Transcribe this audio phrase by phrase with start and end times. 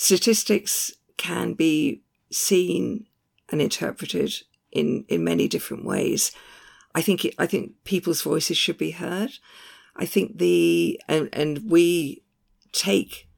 [0.00, 2.00] statistics can be
[2.30, 3.04] seen
[3.48, 4.32] and interpreted
[4.70, 6.30] in, in many different ways.
[6.94, 9.32] I think it, I think people's voices should be heard.
[9.96, 12.22] I think the and, and we
[12.70, 13.28] take,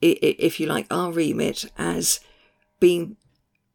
[0.00, 2.20] if you like, our remit as
[2.80, 3.18] being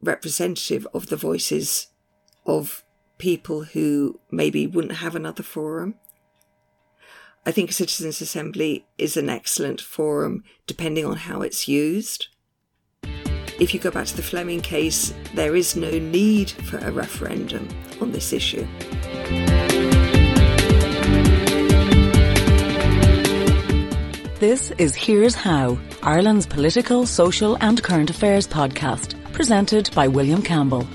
[0.02, 1.90] representative of the voices
[2.48, 2.84] of
[3.20, 5.96] people who maybe wouldn't have another forum.
[7.48, 12.28] I think citizens' assembly is an excellent forum depending on how it's used.
[13.60, 17.68] If you go back to the Fleming case, there is no need for a referendum
[18.02, 18.68] on this issue.
[24.40, 30.88] This is Here's How, Ireland's political, social, and current affairs podcast, presented by William Campbell.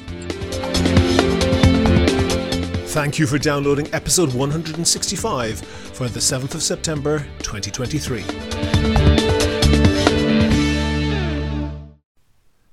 [2.90, 8.24] Thank you for downloading episode 165 for the 7th of September 2023.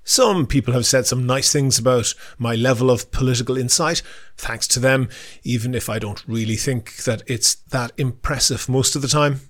[0.03, 4.01] Some people have said some nice things about my level of political insight.
[4.35, 5.09] Thanks to them,
[5.43, 9.41] even if I don't really think that it's that impressive most of the time.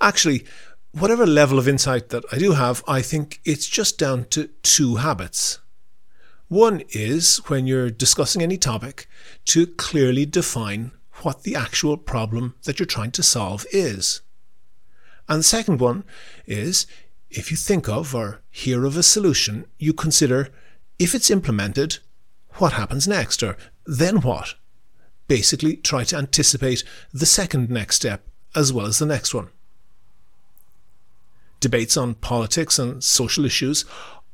[0.00, 0.44] Actually,
[0.92, 4.96] whatever level of insight that I do have, I think it's just down to two
[4.96, 5.58] habits.
[6.48, 9.08] One is when you're discussing any topic
[9.46, 10.92] to clearly define
[11.22, 14.20] what the actual problem that you're trying to solve is.
[15.28, 16.04] And the second one
[16.46, 16.86] is
[17.30, 20.50] if you think of or hear of a solution, you consider
[20.98, 21.98] if it's implemented,
[22.54, 23.56] what happens next, or
[23.86, 24.54] then what?
[25.26, 29.48] Basically, try to anticipate the second next step as well as the next one.
[31.58, 33.84] Debates on politics and social issues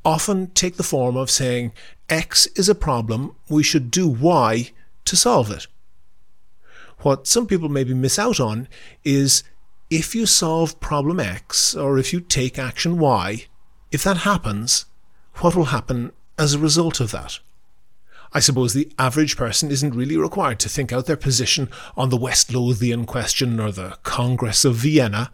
[0.05, 1.73] often take the form of saying
[2.09, 4.71] X is a problem, we should do Y
[5.05, 5.67] to solve it.
[6.99, 8.69] What some people maybe miss out on
[9.05, 9.43] is
[9.89, 13.47] if you solve problem X or if you take action Y,
[13.91, 14.85] if that happens,
[15.37, 17.39] what will happen as a result of that?
[18.33, 22.17] I suppose the average person isn't really required to think out their position on the
[22.17, 25.33] West Lothian question or the Congress of Vienna,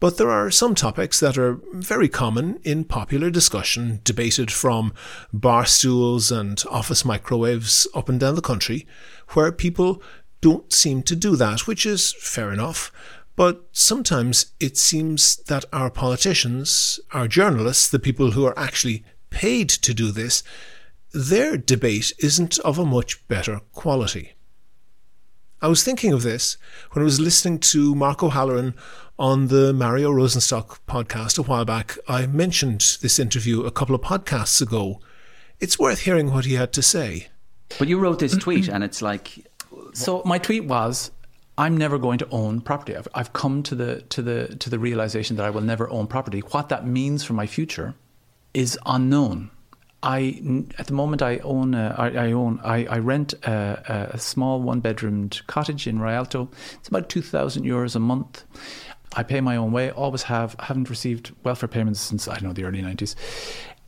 [0.00, 4.94] but there are some topics that are very common in popular discussion, debated from
[5.32, 8.86] bar stools and office microwaves up and down the country,
[9.30, 10.02] where people
[10.40, 12.90] don't seem to do that, which is fair enough.
[13.36, 19.68] But sometimes it seems that our politicians, our journalists, the people who are actually paid
[19.68, 20.42] to do this,
[21.12, 24.32] their debate isn't of a much better quality.
[25.62, 26.56] I was thinking of this
[26.92, 28.74] when I was listening to Mark O'Halloran
[29.18, 31.98] on the Mario Rosenstock podcast a while back.
[32.08, 35.00] I mentioned this interview a couple of podcasts ago.
[35.58, 37.28] It's worth hearing what he had to say.
[37.78, 39.46] But you wrote this tweet, and it's like.
[39.92, 41.10] So my tweet was
[41.58, 42.96] I'm never going to own property.
[42.96, 46.06] I've, I've come to the to the to the realization that I will never own
[46.06, 46.40] property.
[46.40, 47.94] What that means for my future
[48.54, 49.50] is unknown.
[50.02, 54.18] I at the moment I own a, I, I own I, I rent a, a
[54.18, 56.48] small one bedroomed cottage in Rialto.
[56.74, 58.44] It's about two thousand euros a month.
[59.14, 59.90] I pay my own way.
[59.90, 60.56] Always have.
[60.58, 63.14] Haven't received welfare payments since I don't know the early nineties,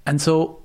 [0.04, 0.62] and so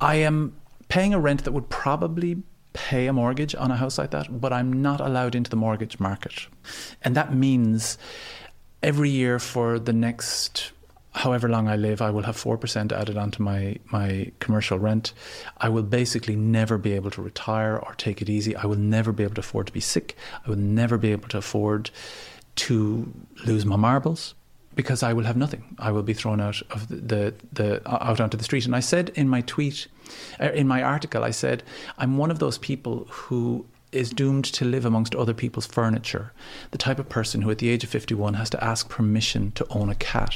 [0.00, 0.56] I am
[0.88, 2.42] paying a rent that would probably
[2.72, 5.98] pay a mortgage on a house like that, but I'm not allowed into the mortgage
[5.98, 6.46] market.
[7.02, 7.98] And that means
[8.82, 10.72] every year for the next
[11.16, 15.14] however long I live, I will have 4% added onto my, my commercial rent.
[15.56, 18.54] I will basically never be able to retire or take it easy.
[18.54, 20.14] I will never be able to afford to be sick.
[20.44, 21.90] I will never be able to afford
[22.56, 23.12] to
[23.46, 24.34] lose my marbles
[24.74, 25.64] because I will have nothing.
[25.78, 28.66] I will be thrown out of the, the, the out onto the street.
[28.66, 29.86] And I said in my tweet,
[30.38, 31.62] uh, in my article, I said
[31.96, 36.32] I'm one of those people who is doomed to live amongst other people's furniture.
[36.72, 39.66] The type of person who, at the age of 51, has to ask permission to
[39.70, 40.34] own a cat.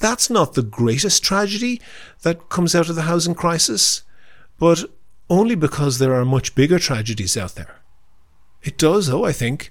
[0.00, 1.80] That's not the greatest tragedy
[2.22, 4.02] that comes out of the housing crisis,
[4.58, 4.84] but
[5.30, 7.80] only because there are much bigger tragedies out there.
[8.62, 9.70] It does, though, I think,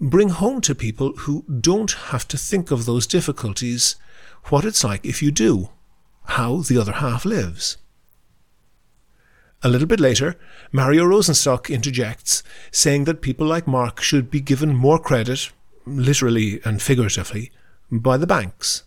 [0.00, 3.96] bring home to people who don't have to think of those difficulties
[4.44, 5.70] what it's like if you do,
[6.24, 7.76] how the other half lives.
[9.62, 10.36] A little bit later,
[10.70, 15.50] Mario Rosenstock interjects, saying that people like Mark should be given more credit,
[15.84, 17.50] literally and figuratively,
[17.90, 18.84] by the banks.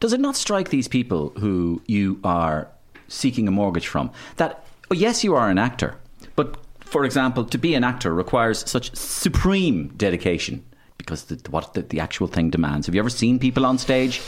[0.00, 2.68] Does it not strike these people who you are
[3.08, 5.96] seeking a mortgage from that, oh, yes, you are an actor,
[6.36, 10.64] but for example, to be an actor requires such supreme dedication
[10.96, 12.86] because the, what the, the actual thing demands.
[12.86, 14.22] Have you ever seen people on stage?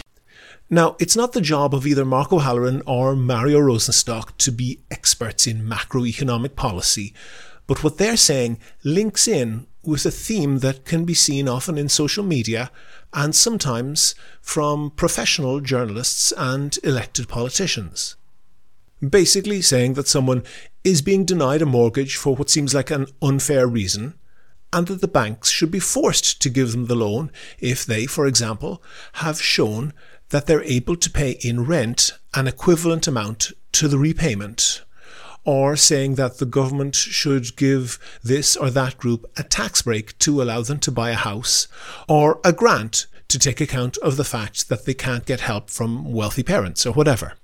[0.71, 5.47] Now, it's not the job of either Mark O'Halloran or Mario Rosenstock to be experts
[5.47, 7.15] in macroeconomic policy,
[7.67, 11.89] But what they're saying links in with a theme that can be seen often in
[11.89, 12.71] social media
[13.13, 18.17] and sometimes from professional journalists and elected politicians.
[19.07, 20.45] Basically, saying that someone
[20.85, 24.15] is being denied a mortgage for what seems like an unfair reason,
[24.73, 28.27] and that the banks should be forced to give them the loan if they, for
[28.27, 28.83] example,
[29.15, 29.93] have shown
[30.31, 34.83] that they're able to pay in rent an equivalent amount to the repayment
[35.45, 40.41] or saying that the government should give this or that group a tax break to
[40.41, 41.67] allow them to buy a house,
[42.09, 46.13] or a grant to take account of the fact that they can't get help from
[46.13, 47.35] wealthy parents or whatever.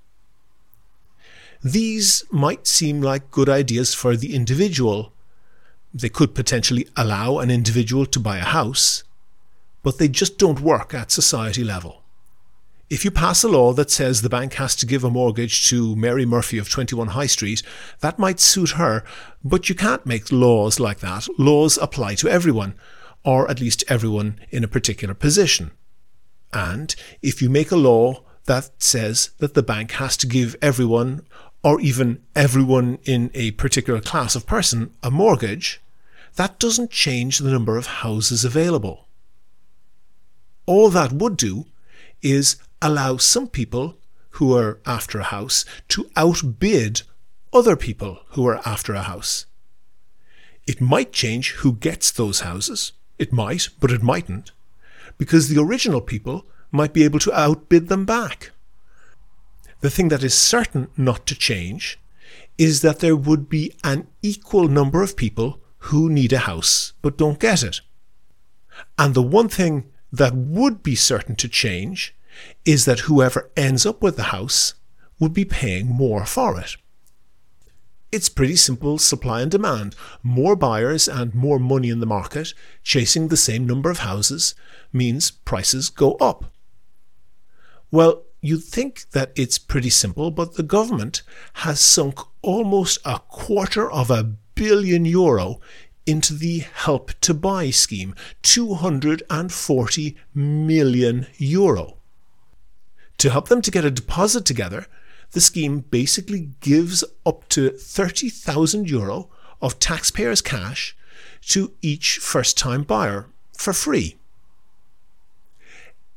[1.63, 5.13] These might seem like good ideas for the individual.
[5.93, 9.03] They could potentially allow an individual to buy a house,
[9.83, 12.03] but they just don't work at society level.
[12.91, 15.95] If you pass a law that says the bank has to give a mortgage to
[15.95, 17.63] Mary Murphy of 21 High Street,
[18.01, 19.05] that might suit her,
[19.45, 21.29] but you can't make laws like that.
[21.39, 22.75] Laws apply to everyone,
[23.25, 25.71] or at least everyone in a particular position.
[26.51, 31.27] And if you make a law that says that the bank has to give everyone,
[31.63, 35.83] or even everyone in a particular class of person, a mortgage,
[36.37, 39.09] that doesn't change the number of houses available.
[40.65, 41.67] All that would do
[42.23, 43.97] is allow some people
[44.33, 47.03] who are after a house to outbid
[47.53, 49.47] other people who are after a house.
[50.67, 52.93] It might change who gets those houses.
[53.19, 54.53] It might, but it mightn't,
[55.17, 58.51] because the original people might be able to outbid them back.
[59.81, 61.99] The thing that is certain not to change
[62.59, 67.17] is that there would be an equal number of people who need a house but
[67.17, 67.81] don't get it.
[68.99, 72.15] And the one thing that would be certain to change
[72.65, 74.75] is that whoever ends up with the house
[75.19, 76.77] would be paying more for it.
[78.11, 79.95] It's pretty simple supply and demand.
[80.23, 84.55] More buyers and more money in the market chasing the same number of houses
[84.93, 86.47] means prices go up.
[87.91, 91.23] Well, you'd think that it's pretty simple, but the government
[91.55, 94.25] has sunk almost a quarter of a
[94.55, 95.61] billion euro
[96.07, 101.98] into the Help to Buy scheme 240 million euro.
[103.19, 104.87] To help them to get a deposit together,
[105.33, 109.29] the scheme basically gives up to 30,000 euro
[109.61, 110.97] of taxpayers' cash
[111.49, 114.17] to each first time buyer for free.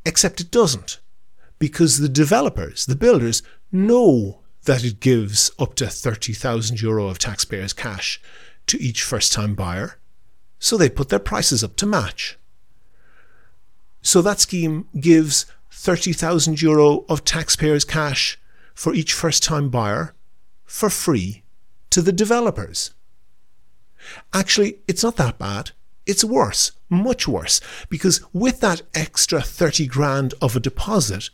[0.06, 1.00] Except it doesn't,
[1.60, 7.74] because the developers, the builders, know that it gives up to 30,000 euro of taxpayers'
[7.74, 8.22] cash
[8.68, 9.98] to each first time buyer,
[10.60, 12.38] so they put their prices up to match.
[14.04, 15.46] So that scheme gives
[15.82, 18.40] 30,000 euro of taxpayers' cash
[18.76, 20.14] for each first time buyer
[20.64, 21.42] for free
[21.90, 22.94] to the developers.
[24.32, 25.72] Actually, it's not that bad.
[26.06, 31.32] It's worse, much worse, because with that extra 30 grand of a deposit,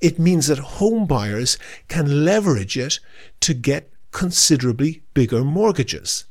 [0.00, 1.58] it means that home buyers
[1.88, 3.00] can leverage it
[3.40, 6.24] to get considerably bigger mortgages.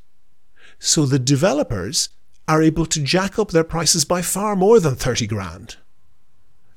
[0.80, 2.10] So the developers
[2.48, 5.78] are able to jack up their prices by far more than 30 grand.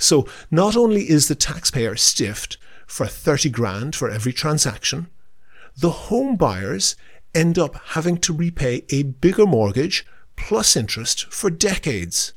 [0.03, 2.59] So not only is the taxpayer stiffed
[2.89, 5.09] for 30 grand for every transaction,
[5.77, 6.97] the home buyers
[7.35, 10.05] end up having to repay a bigger mortgage
[10.35, 12.35] plus interest for decades.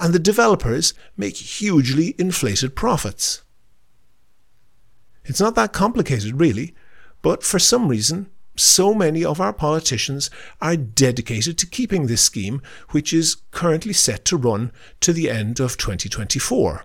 [0.00, 3.44] And the developers make hugely inflated profits.
[5.24, 6.74] It's not that complicated, really,
[7.22, 10.28] but for some reason, so many of our politicians
[10.60, 15.60] are dedicated to keeping this scheme, which is currently set to run to the end
[15.60, 16.84] of 2024.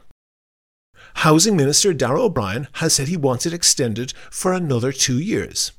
[1.15, 5.71] Housing Minister Darragh O'Brien has said he wants it extended for another two years.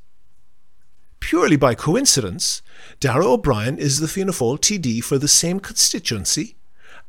[1.21, 2.62] Purely by coincidence,
[3.01, 6.57] Darragh O'Brien is the Fianna Fáil TD for the same constituency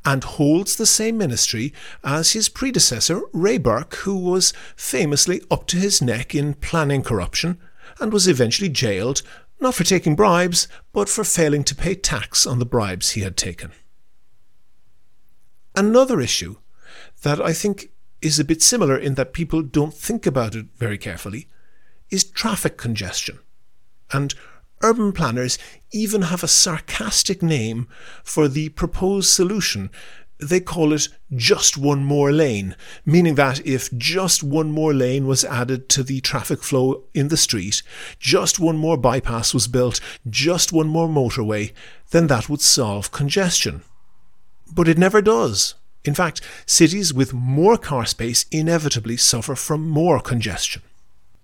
[0.06, 5.78] and holds the same ministry as his predecessor, Ray Burke, who was famously up to
[5.78, 7.58] his neck in planning corruption
[8.00, 9.22] and was eventually jailed,
[9.60, 13.38] not for taking bribes, but for failing to pay tax on the bribes he had
[13.38, 13.72] taken.
[15.76, 16.58] Another issue
[17.24, 17.90] that I think
[18.24, 21.48] is a bit similar in that people don't think about it very carefully
[22.10, 23.40] is traffic congestion.
[24.12, 24.34] And
[24.82, 25.58] urban planners
[25.92, 27.88] even have a sarcastic name
[28.24, 29.90] for the proposed solution.
[30.40, 32.76] They call it just one more lane,
[33.06, 37.38] meaning that if just one more lane was added to the traffic flow in the
[37.38, 37.82] street,
[38.20, 40.00] just one more bypass was built,
[40.30, 41.74] just one more motorway,
[42.12, 43.84] then that would solve congestion.
[44.74, 45.76] But it never does.
[46.06, 50.82] In fact, cities with more car space inevitably suffer from more congestion.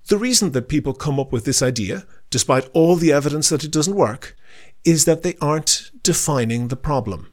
[0.08, 3.72] The reason that people come up with this idea, despite all the evidence that it
[3.72, 4.36] doesn't work,
[4.84, 7.32] is that they aren't defining the problem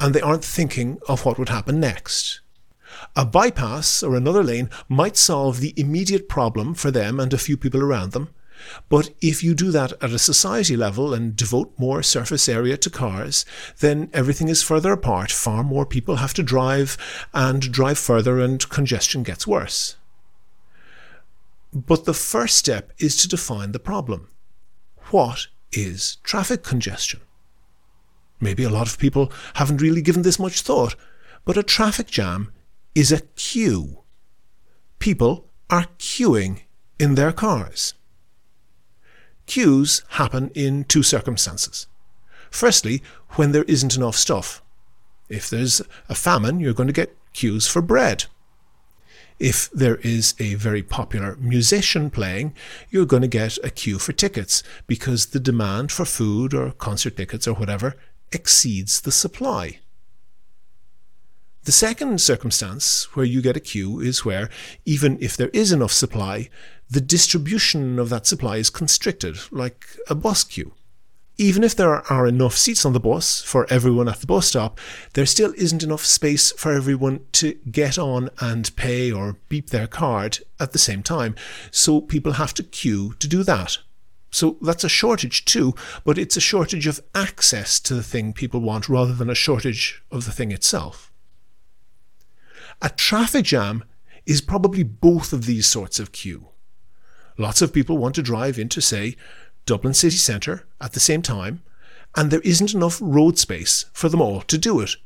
[0.00, 2.40] and they aren't thinking of what would happen next.
[3.14, 7.56] A bypass or another lane might solve the immediate problem for them and a few
[7.56, 8.30] people around them,
[8.88, 12.90] but if you do that at a society level and devote more surface area to
[12.90, 13.44] cars,
[13.80, 15.30] then everything is further apart.
[15.30, 16.96] Far more people have to drive
[17.32, 19.96] and drive further, and congestion gets worse.
[21.72, 24.28] But the first step is to define the problem.
[25.10, 27.20] What is traffic congestion?
[28.40, 30.94] Maybe a lot of people haven't really given this much thought,
[31.44, 32.52] but a traffic jam
[32.94, 34.02] is a queue.
[34.98, 36.60] People are queuing
[36.98, 37.94] in their cars.
[39.46, 41.86] Queues happen in two circumstances.
[42.50, 44.62] Firstly, when there isn't enough stuff.
[45.28, 48.26] If there's a famine, you're going to get queues for bread.
[49.38, 52.54] If there is a very popular musician playing,
[52.90, 57.16] you're going to get a queue for tickets because the demand for food or concert
[57.16, 57.96] tickets or whatever
[58.30, 59.80] exceeds the supply.
[61.64, 64.50] The second circumstance where you get a queue is where,
[64.84, 66.50] even if there is enough supply,
[66.90, 70.72] the distribution of that supply is constricted, like a bus queue.
[71.38, 74.78] Even if there are enough seats on the bus for everyone at the bus stop,
[75.14, 79.86] there still isn't enough space for everyone to get on and pay or beep their
[79.86, 81.34] card at the same time,
[81.70, 83.78] so people have to queue to do that.
[84.30, 88.60] So that's a shortage too, but it's a shortage of access to the thing people
[88.60, 91.10] want rather than a shortage of the thing itself.
[92.82, 93.84] A traffic jam
[94.26, 96.48] is probably both of these sorts of queue.
[97.36, 99.16] Lots of people want to drive into, say,
[99.66, 101.62] Dublin city centre at the same time,
[102.16, 104.96] and there isn't enough road space for them all to do it.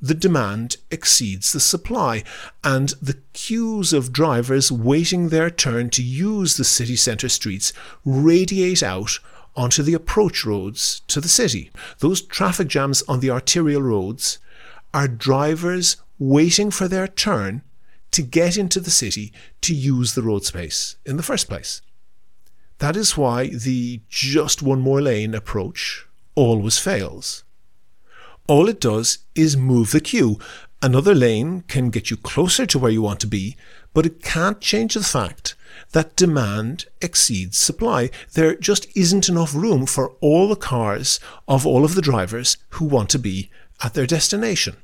[0.00, 2.24] The demand exceeds the supply,
[2.64, 7.72] and the queues of drivers waiting their turn to use the city centre streets
[8.04, 9.20] radiate out
[9.54, 11.70] onto the approach roads to the city.
[11.98, 14.38] Those traffic jams on the arterial roads
[14.92, 15.96] are drivers
[16.28, 17.62] waiting for their turn
[18.12, 21.82] to get into the city to use the road space in the first place.
[22.78, 27.42] That is why the just one more lane approach always fails.
[28.46, 30.38] All it does is move the queue.
[30.80, 33.56] Another lane can get you closer to where you want to be,
[33.94, 35.54] but it can't change the fact
[35.92, 38.10] that demand exceeds supply.
[38.34, 42.84] There just isn't enough room for all the cars of all of the drivers who
[42.84, 43.50] want to be
[43.82, 44.76] at their destination.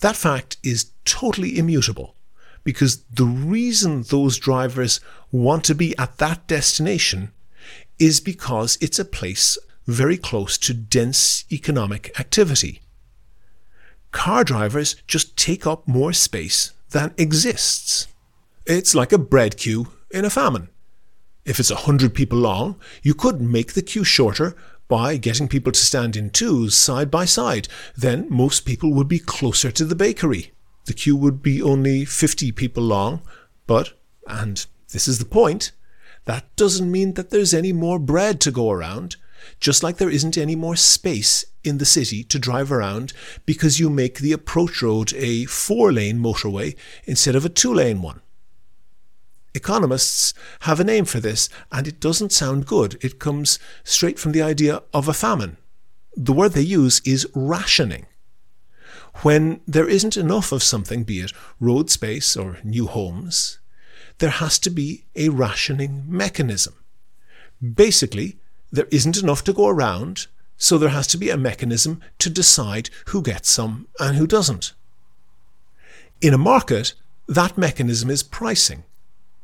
[0.00, 2.16] That fact is totally immutable
[2.64, 7.32] because the reason those drivers want to be at that destination
[7.98, 12.80] is because it's a place very close to dense economic activity.
[14.12, 18.08] Car drivers just take up more space than exists.
[18.66, 20.68] It's like a bread queue in a famine.
[21.44, 24.56] If it's a hundred people long, you could make the queue shorter
[24.90, 27.68] by getting people to stand in twos side by side.
[27.96, 30.50] Then most people would be closer to the bakery.
[30.86, 33.22] The queue would be only 50 people long,
[33.68, 33.92] but,
[34.26, 35.70] and this is the point,
[36.24, 39.14] that doesn't mean that there's any more bread to go around,
[39.60, 43.12] just like there isn't any more space in the city to drive around
[43.46, 48.02] because you make the approach road a four lane motorway instead of a two lane
[48.02, 48.20] one.
[49.54, 52.96] Economists have a name for this, and it doesn't sound good.
[53.04, 55.56] It comes straight from the idea of a famine.
[56.16, 58.06] The word they use is rationing.
[59.22, 63.58] When there isn't enough of something, be it road space or new homes,
[64.18, 66.74] there has to be a rationing mechanism.
[67.60, 68.38] Basically,
[68.70, 70.26] there isn't enough to go around,
[70.56, 74.74] so there has to be a mechanism to decide who gets some and who doesn't.
[76.20, 76.94] In a market,
[77.26, 78.84] that mechanism is pricing.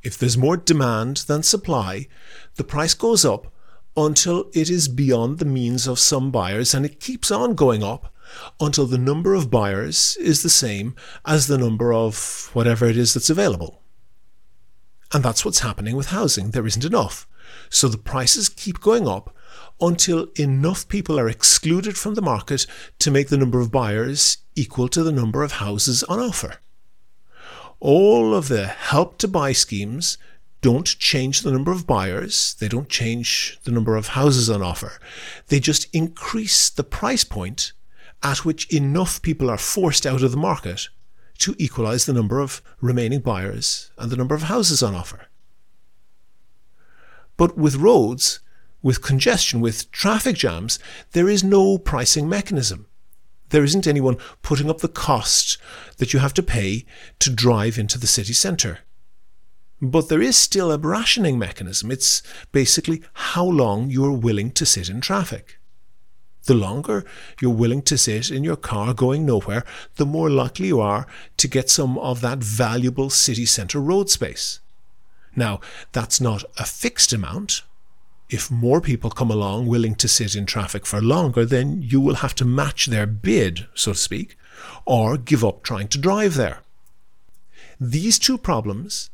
[0.07, 2.07] If there's more demand than supply,
[2.55, 3.53] the price goes up
[3.97, 8.15] until it is beyond the means of some buyers and it keeps on going up
[8.61, 10.95] until the number of buyers is the same
[11.25, 13.83] as the number of whatever it is that's available.
[15.13, 16.53] And that's what's happening with housing.
[16.53, 17.27] There isn't enough.
[17.69, 19.35] So the prices keep going up
[19.81, 22.65] until enough people are excluded from the market
[23.01, 26.61] to make the number of buyers equal to the number of houses on offer
[27.81, 30.19] all of the help to buy schemes
[30.61, 34.99] don't change the number of buyers, they don't change the number of houses on offer.
[35.49, 37.73] They just increase the price point
[38.23, 40.89] at which enough people are forced out of the market
[41.39, 45.27] to equalize the number of remaining buyers and the number of houses on offer.
[47.37, 48.41] But with roads,
[48.83, 50.79] with congestion, with traffic jams,
[51.13, 52.87] there is no pricing mechanism.
[53.51, 55.59] There isn't anyone putting up the cost
[55.99, 56.85] that you have to pay
[57.21, 58.81] to drive into the city centre.
[59.81, 61.91] But there is still a rationing mechanism.
[61.91, 65.59] It's basically how long you're willing to sit in traffic.
[66.45, 67.05] The longer
[67.41, 69.65] you're willing to sit in your car going nowhere,
[69.97, 74.61] the more likely you are to get some of that valuable city centre road space.
[75.35, 75.61] Now,
[75.93, 77.63] that's not a fixed amount.
[78.29, 82.17] If more people come along willing to sit in traffic for longer, then you will
[82.17, 84.37] have to match their bid, so to speak,
[84.85, 86.61] or give up trying to drive there.
[87.81, 89.11] These two problems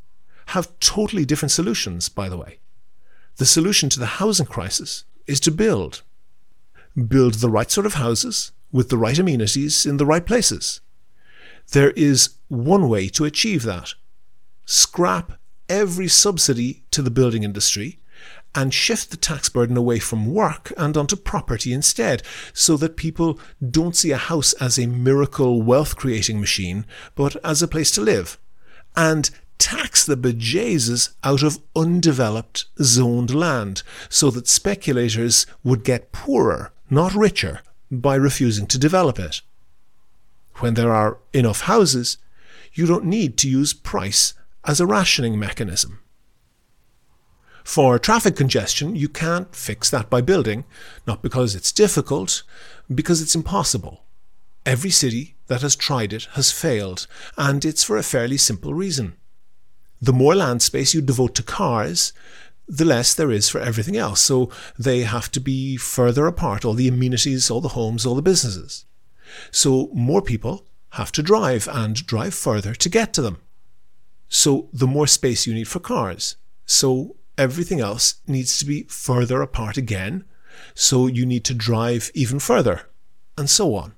[0.47, 2.59] have totally different solutions, by the way.
[3.37, 6.03] The solution to the housing crisis is to build.
[7.09, 10.81] Build the right sort of houses with the right amenities in the right places.
[11.73, 13.95] There is one way to achieve that.
[14.65, 15.33] Scrap
[15.69, 17.99] every subsidy to the building industry
[18.55, 23.39] and shift the tax burden away from work and onto property instead, so that people
[23.71, 28.01] don't see a house as a miracle wealth creating machine, but as a place to
[28.01, 28.39] live.
[28.97, 36.73] And tax the bejesus out of undeveloped zoned land, so that speculators would get poorer,
[36.91, 39.41] not richer, by refusing to develop it.
[40.57, 42.19] When there are enough houses,
[42.75, 46.02] you don't need to use price as a rationing mechanism.
[47.65, 50.65] For traffic congestion, you can't fix that by building,
[51.07, 52.43] not because it's difficult,
[52.93, 54.05] because it's impossible.
[54.67, 59.15] Every city that has tried it has failed, and it's for a fairly simple reason.
[60.01, 62.13] The more land space you devote to cars,
[62.67, 64.21] the less there is for everything else.
[64.21, 68.23] So they have to be further apart, all the amenities, all the homes, all the
[68.23, 68.85] businesses.
[69.51, 73.39] So more people have to drive and drive further to get to them.
[74.29, 76.37] So the more space you need for cars.
[76.67, 80.25] So everything else needs to be further apart again.
[80.75, 82.89] So you need to drive even further,
[83.37, 83.95] and so on.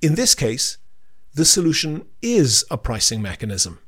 [0.00, 0.78] In this case,
[1.34, 3.80] the solution is a pricing mechanism.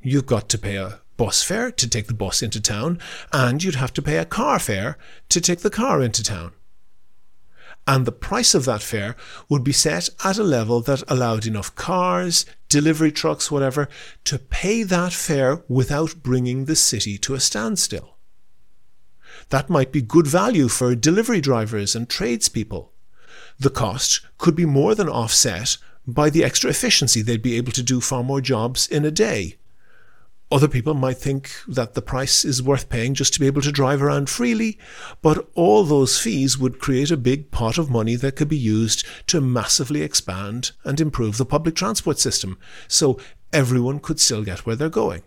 [0.00, 3.00] You've got to pay a bus fare to take the bus into town,
[3.32, 4.98] and you'd have to pay a car fare
[5.28, 6.52] to take the car into town
[7.86, 9.14] and the price of that fare
[9.48, 13.88] would be set at a level that allowed enough cars, delivery trucks, whatever,
[14.24, 18.16] to pay that fare without bringing the city to a standstill.
[19.50, 22.92] That might be good value for delivery drivers and tradespeople.
[23.58, 27.82] The cost could be more than offset by the extra efficiency they'd be able to
[27.82, 29.56] do far more jobs in a day.
[30.52, 33.72] Other people might think that the price is worth paying just to be able to
[33.72, 34.78] drive around freely,
[35.20, 39.04] but all those fees would create a big pot of money that could be used
[39.26, 43.18] to massively expand and improve the public transport system, so
[43.52, 45.22] everyone could still get where they're going.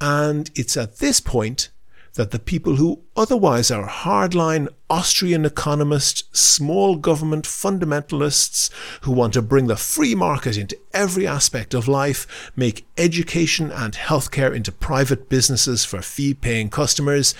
[0.00, 1.70] And it's at this point
[2.14, 8.70] that the people who otherwise are hardline Austrian economists, small government fundamentalists
[9.02, 13.94] who want to bring the free market into every aspect of life, make education and
[13.94, 17.34] healthcare into private businesses for fee paying customers,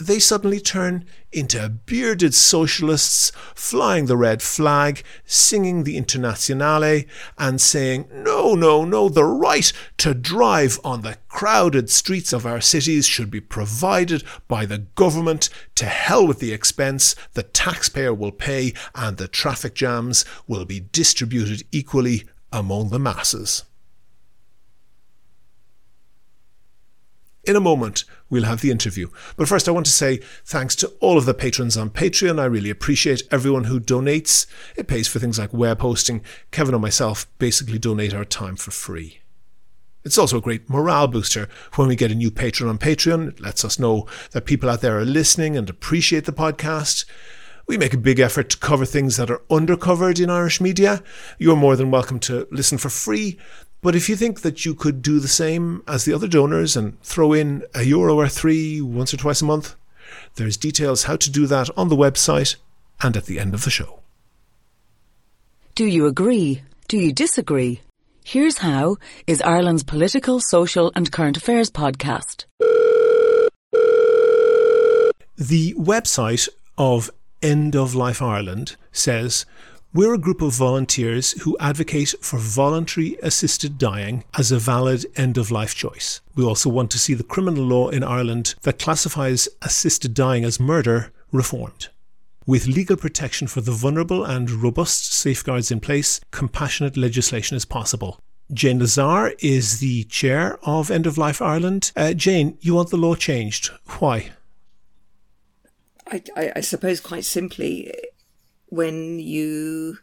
[0.00, 7.04] they suddenly turn into bearded socialists flying the red flag, singing the Internationale,
[7.38, 12.60] and saying, no, no, no, the right to drive on the crowded streets of our
[12.60, 15.48] cities should be provided by the government.
[15.76, 20.80] To hell with the expense, the taxpayer will pay, and the traffic jams will be
[20.92, 23.64] distributed equally among the masses.
[27.44, 29.08] In a moment, we'll have the interview.
[29.36, 30.16] But first, I want to say
[30.46, 32.40] thanks to all of the patrons on Patreon.
[32.40, 34.46] I really appreciate everyone who donates.
[34.74, 36.22] It pays for things like web hosting.
[36.50, 39.20] Kevin and myself basically donate our time for free.
[40.02, 43.28] It's also a great morale booster when we get a new patron on Patreon.
[43.28, 47.04] It lets us know that people out there are listening and appreciate the podcast.
[47.68, 51.02] We make a big effort to cover things that are undercovered in Irish media.
[51.38, 53.38] You're more than welcome to listen for free.
[53.82, 57.00] But if you think that you could do the same as the other donors and
[57.02, 59.74] throw in a euro or three once or twice a month,
[60.36, 62.54] there's details how to do that on the website
[63.00, 63.98] and at the end of the show.
[65.74, 66.62] Do you agree?
[66.86, 67.80] Do you disagree?
[68.24, 72.44] Here's How is Ireland's political, social, and current affairs podcast.
[75.36, 77.10] The website of
[77.42, 79.44] End of Life Ireland says
[79.94, 85.36] we're a group of volunteers who advocate for voluntary assisted dying as a valid end
[85.36, 86.22] of life choice.
[86.34, 90.58] We also want to see the criminal law in Ireland that classifies assisted dying as
[90.58, 91.88] murder reformed.
[92.46, 98.18] With legal protection for the vulnerable and robust safeguards in place, compassionate legislation is possible.
[98.52, 101.92] Janie Lazar is the chair of End of Life Ireland.
[101.94, 103.70] Uh, Janie, you want the law changed.
[103.98, 104.32] Why?
[106.10, 107.94] I, I, I suppose quite simply,
[108.72, 109.98] when you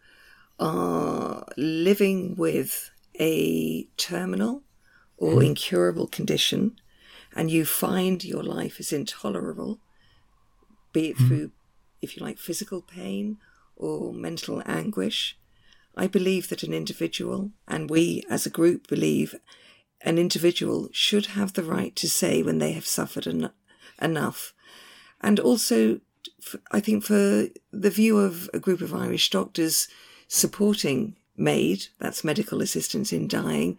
[0.59, 4.61] are living with a terminal
[5.17, 5.41] or hmm.
[5.41, 6.75] incurable condition
[7.35, 9.79] and you find your life is intolerable,
[10.93, 11.27] be it hmm.
[11.27, 11.51] through,
[11.99, 13.37] if you like, physical pain
[13.75, 15.35] or mental anguish,
[15.97, 19.33] I believe that an individual, and we as a group believe
[20.01, 23.49] an individual should have the right to say when they have suffered en-
[23.99, 24.53] enough.
[25.21, 26.01] And also,
[26.71, 29.87] I think for the view of a group of Irish doctors
[30.27, 33.77] supporting MAID, that's medical assistance in dying,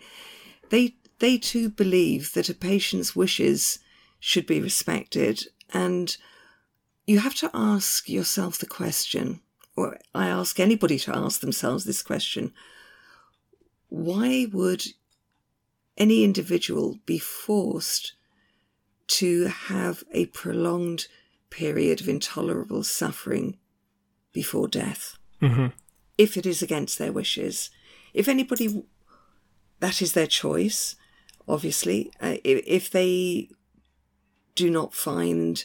[0.70, 3.78] they they too believe that a patient's wishes
[4.18, 5.44] should be respected.
[5.72, 6.16] And
[7.06, 9.40] you have to ask yourself the question,
[9.76, 12.52] or I ask anybody to ask themselves this question
[13.90, 14.84] why would
[15.98, 18.14] any individual be forced
[19.08, 21.08] to have a prolonged
[21.50, 23.58] period of intolerable suffering
[24.32, 25.18] before death?
[25.42, 25.68] Mm-hmm.
[26.16, 27.70] If it is against their wishes.
[28.12, 28.84] If anybody,
[29.80, 30.96] that is their choice
[31.50, 32.12] obviously.
[32.20, 33.50] Uh, if, if they
[34.54, 35.64] do not find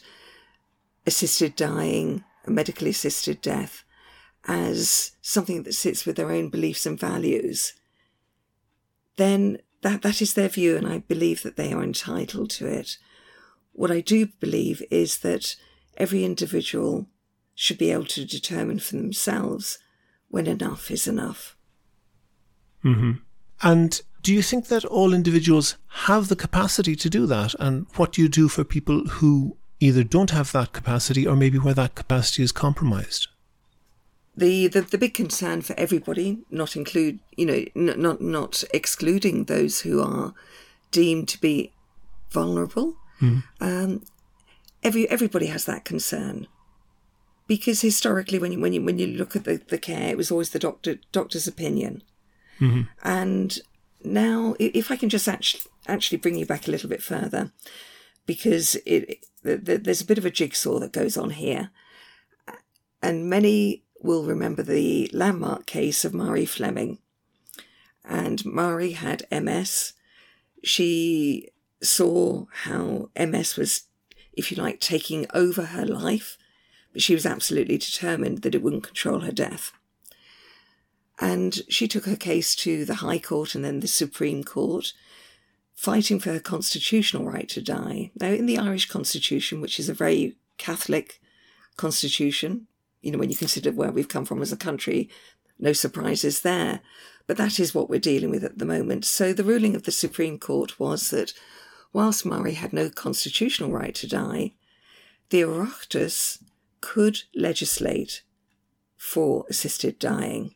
[1.05, 3.83] assisted dying, medically assisted death,
[4.47, 7.73] as something that sits with their own beliefs and values,
[9.17, 12.97] then that, that is their view, and I believe that they are entitled to it.
[13.71, 15.55] What I do believe is that
[15.97, 17.07] every individual
[17.53, 19.79] should be able to determine for themselves
[20.27, 21.55] when enough is enough.
[22.83, 23.13] Mm-hmm.
[23.61, 27.55] And do you think that all individuals have the capacity to do that?
[27.59, 31.57] And what do you do for people who either don't have that capacity or maybe
[31.57, 33.27] where that capacity is compromised?
[34.37, 39.45] The, the, the big concern for everybody, not include you know n- not not excluding
[39.45, 40.33] those who are
[40.91, 41.71] deemed to be
[42.31, 42.95] vulnerable.
[43.21, 43.63] Mm-hmm.
[43.63, 44.03] Um,
[44.85, 46.47] every everybody has that concern
[47.47, 50.31] because historically, when you when you when you look at the, the care, it was
[50.31, 52.03] always the doctor doctor's opinion,
[52.59, 52.83] mm-hmm.
[53.03, 53.59] and
[54.03, 57.51] now, if I can just actually actually bring you back a little bit further,
[58.25, 61.71] because it, it there's a bit of a jigsaw that goes on here,
[63.01, 66.99] and many will remember the landmark case of Marie Fleming.
[68.07, 69.93] And Marie had MS.
[70.63, 71.49] She
[71.81, 73.83] saw how MS was,
[74.35, 76.37] if you like, taking over her life,
[76.93, 79.71] but she was absolutely determined that it wouldn't control her death.
[81.19, 84.93] And she took her case to the High Court and then the Supreme Court,
[85.73, 88.11] fighting for her constitutional right to die.
[88.19, 91.19] Now, in the Irish Constitution, which is a very Catholic
[91.77, 92.67] constitution,
[93.01, 95.09] you know, when you consider where we've come from as a country,
[95.59, 96.81] no surprises there.
[97.27, 99.05] But that is what we're dealing with at the moment.
[99.05, 101.33] So the ruling of the Supreme Court was that
[101.95, 104.51] whilst Marie had no constitutional right to die,
[105.29, 106.43] the Oireachtas
[106.81, 108.21] could legislate
[108.97, 110.55] for assisted dying.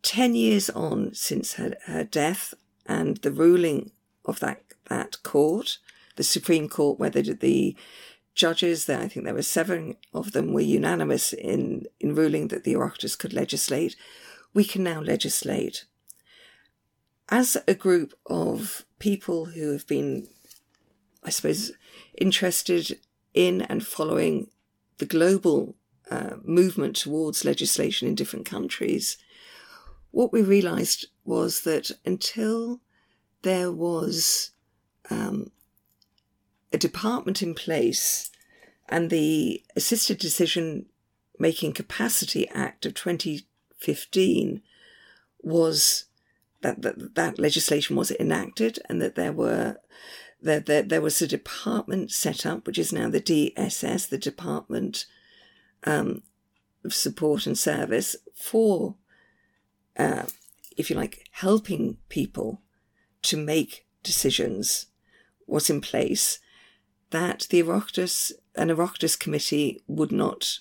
[0.00, 2.54] 10 years on since her, her death
[2.86, 3.90] and the ruling
[4.24, 5.76] of that, that court,
[6.16, 7.76] the Supreme Court, where the, the
[8.34, 12.64] judges, there, I think there were seven of them, were unanimous in, in ruling that
[12.64, 13.96] the Oireachtas could legislate,
[14.54, 15.84] we can now legislate.
[17.28, 20.28] As a group of people who have been,
[21.24, 21.72] I suppose,
[22.16, 22.98] interested
[23.34, 24.48] in and following
[24.98, 25.74] the global
[26.10, 29.16] uh, movement towards legislation in different countries,
[30.12, 32.80] what we realized was that until
[33.42, 34.50] there was
[35.08, 35.50] um,
[36.72, 38.30] a department in place
[38.88, 40.86] and the Assisted Decision
[41.38, 44.62] Making Capacity Act of 2015
[45.42, 46.04] was
[46.62, 49.76] that, that that legislation was enacted and that there were
[50.42, 55.04] that there, there was a department set up, which is now the DSS, the Department
[55.84, 56.22] um,
[56.84, 58.96] of Support and Service for
[59.96, 60.24] uh,
[60.80, 62.62] if you like, helping people
[63.22, 64.86] to make decisions
[65.46, 66.38] was in place,
[67.10, 70.60] that the Oireachtas, an Oireachtas committee would not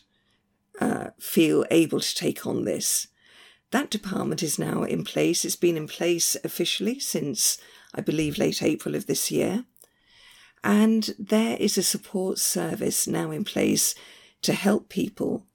[0.82, 3.08] uh, feel able to take on this.
[3.72, 5.46] That department is now in place.
[5.46, 7.58] It's been in place officially since,
[7.94, 9.66] I believe, late April of this year.
[10.64, 13.96] And there is a support service now in place
[14.42, 15.46] to help people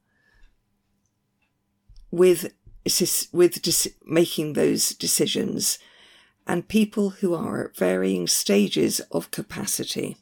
[2.11, 2.53] with
[3.33, 5.79] with making those decisions
[6.47, 10.19] and people who are at varying stages of capacity.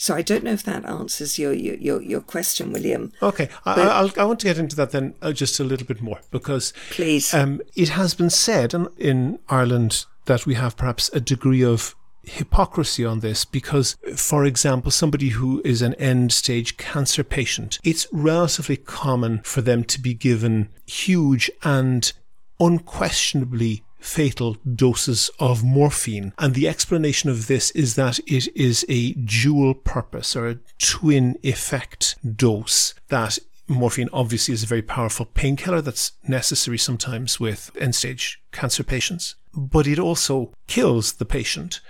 [0.00, 3.12] So I don't know if that answers your your your, question, William.
[3.20, 6.00] Okay, I, I'll, I want to get into that then uh, just a little bit
[6.00, 11.10] more because please, um, it has been said in, in Ireland that we have perhaps
[11.12, 16.76] a degree of hypocrisy on this because, for example, somebody who is an end stage
[16.76, 22.12] cancer patient, it's relatively common for them to be given huge and
[22.60, 26.32] unquestionably fatal doses of morphine.
[26.38, 31.36] And the explanation of this is that it is a dual purpose or a twin
[31.42, 37.94] effect dose that morphine obviously is a very powerful painkiller that's necessary sometimes with end
[37.94, 41.80] stage cancer patients, but it also kills the patient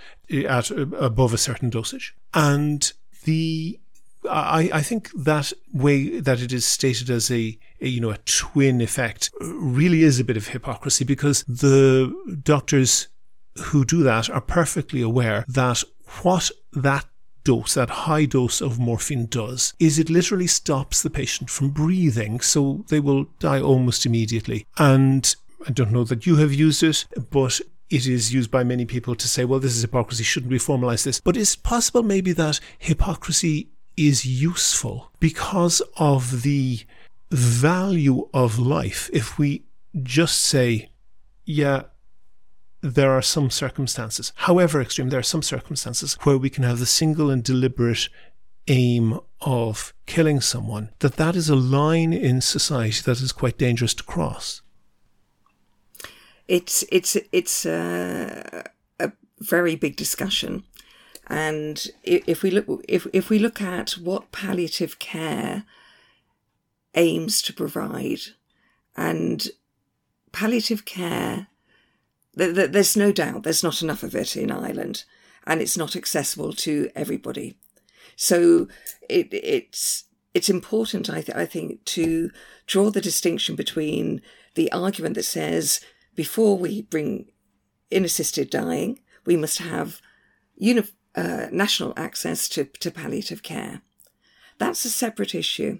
[0.47, 2.15] at above a certain dosage.
[2.33, 2.91] And
[3.23, 3.79] the
[4.27, 8.17] I, I think that way that it is stated as a, a, you know a
[8.17, 13.07] twin effect really is a bit of hypocrisy because the doctors
[13.57, 15.83] who do that are perfectly aware that
[16.21, 17.05] what that
[17.43, 22.39] dose, that high dose of morphine does, is it literally stops the patient from breathing,
[22.39, 24.65] so they will die almost immediately.
[24.77, 25.35] And
[25.67, 29.15] I don't know that you have used it, but it is used by many people
[29.15, 31.19] to say, well, this is hypocrisy, shouldn't we formalize this?
[31.19, 33.69] But is it possible maybe that hypocrisy
[34.07, 36.79] is useful because of the
[37.31, 39.63] value of life if we
[40.01, 40.89] just say,
[41.45, 41.83] yeah,
[42.81, 46.85] there are some circumstances, however extreme, there are some circumstances where we can have the
[46.85, 48.07] single and deliberate
[48.69, 53.93] aim of killing someone, that that is a line in society that is quite dangerous
[53.93, 54.61] to cross.
[56.47, 58.63] It's it's it's a,
[58.99, 60.63] a very big discussion,
[61.29, 65.63] and if we look if if we look at what palliative care
[66.95, 68.21] aims to provide,
[68.97, 69.49] and
[70.31, 71.47] palliative care
[72.35, 75.03] there's no doubt there's not enough of it in Ireland
[75.45, 77.57] and it's not accessible to everybody.
[78.15, 78.67] So
[79.09, 82.29] it, it's it's important, I, th- I think, to
[82.67, 84.21] draw the distinction between
[84.53, 85.81] the argument that says
[86.15, 87.31] before we bring
[87.89, 90.01] in assisted dying, we must have
[90.55, 90.83] uni-
[91.15, 93.81] uh, national access to, to palliative care.
[94.57, 95.79] That's a separate issue.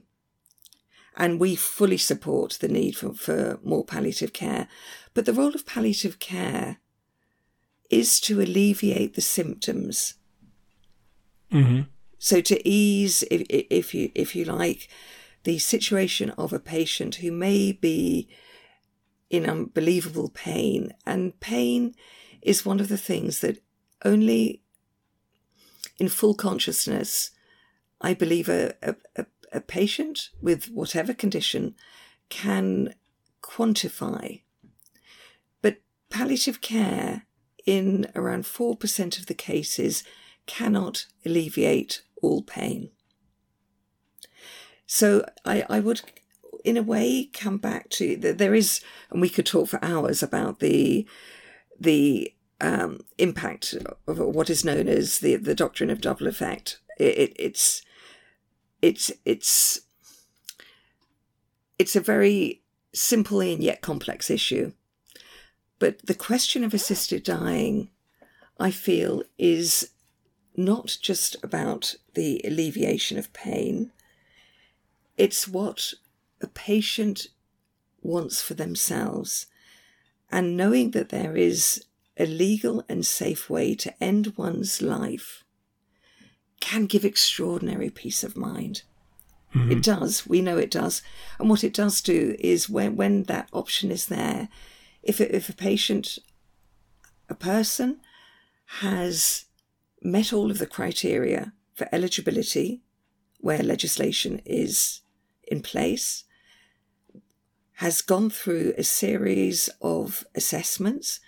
[1.15, 4.67] And we fully support the need for, for more palliative care.
[5.13, 6.77] But the role of palliative care
[7.89, 10.15] is to alleviate the symptoms.
[11.51, 11.81] Mm-hmm.
[12.19, 14.89] So to ease, if, if you if you like,
[15.43, 18.29] the situation of a patient who may be
[19.29, 21.95] in unbelievable pain, and pain
[22.41, 23.63] is one of the things that
[24.05, 24.61] only
[25.99, 27.31] in full consciousness,
[28.01, 31.75] I believe a, a, a patient with whatever condition
[32.29, 32.93] can
[33.41, 34.41] quantify
[35.61, 35.77] But
[36.09, 37.23] palliative care
[37.65, 40.03] in around 4% of the cases
[40.45, 42.91] cannot alleviate all pain.
[44.85, 46.01] So I, I would,
[46.63, 48.37] in a way, come back to that.
[48.37, 48.81] There is,
[49.11, 51.07] and we could talk for hours about the
[51.79, 53.75] the um, impact
[54.07, 56.79] of what is known as the the doctrine of double effect.
[56.97, 57.81] It, it, it's
[58.81, 59.81] it's it's
[61.77, 62.61] it's a very
[62.93, 64.73] simple and yet complex issue.
[65.79, 67.89] But the question of assisted dying,
[68.59, 69.91] I feel, is
[70.57, 73.91] not just about the alleviation of pain,
[75.17, 75.93] it's what
[76.41, 77.27] a patient
[78.01, 79.45] wants for themselves.
[80.29, 81.85] And knowing that there is
[82.19, 85.43] a legal and safe way to end one's life
[86.59, 88.83] can give extraordinary peace of mind.
[89.55, 89.71] Mm-hmm.
[89.71, 90.27] It does.
[90.27, 91.01] We know it does.
[91.39, 94.49] And what it does do is when, when that option is there,
[95.01, 96.19] if a, if a patient,
[97.29, 98.01] a person,
[98.81, 99.45] has
[100.01, 102.81] met all of the criteria for eligibility
[103.39, 105.01] where legislation is
[105.47, 106.25] in place,
[107.75, 111.21] has gone through a series of assessments,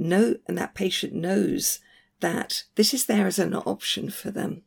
[0.00, 1.80] know, and that patient knows
[2.20, 4.62] that this is there as an option for them.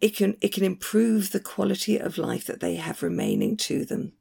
[0.00, 4.12] It can, it can improve the quality of life that they have remaining to them.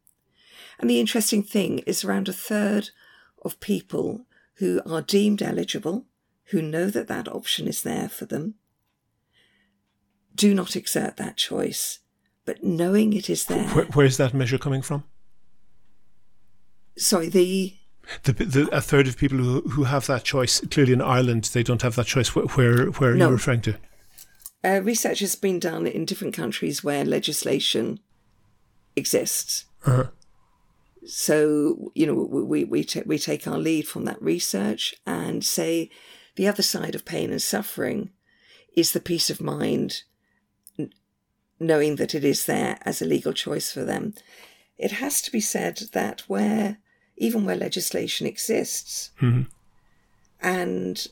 [0.79, 2.89] And the interesting thing is around a third
[3.43, 6.05] of people who are deemed eligible,
[6.45, 8.55] who know that that option is there for them,
[10.35, 11.99] do not exert that choice.
[12.45, 13.67] But knowing it is there.
[13.69, 15.03] Where, where is that measure coming from?
[16.97, 17.78] Sorry, the
[18.23, 21.63] the, the, a third of people who, who have that choice clearly in Ireland they
[21.63, 22.35] don't have that choice.
[22.35, 23.25] Where where, where no.
[23.25, 23.75] are you referring to?
[24.63, 27.99] Uh, research has been done in different countries where legislation
[28.95, 29.65] exists.
[29.85, 30.07] Uh-huh.
[31.05, 35.89] So, you know, we, we, t- we take our lead from that research and say
[36.35, 38.09] the other side of pain and suffering
[38.75, 40.03] is the peace of mind,
[41.59, 44.13] knowing that it is there as a legal choice for them.
[44.77, 46.77] It has to be said that where,
[47.19, 49.43] even where legislation exists, mm-hmm.
[50.41, 51.07] and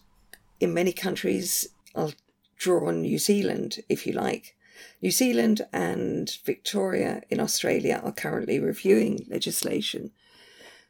[0.60, 2.14] in many countries, I'll
[2.58, 4.56] draw on New Zealand, if you like,
[5.02, 10.12] New Zealand and Victoria in Australia are currently reviewing legislation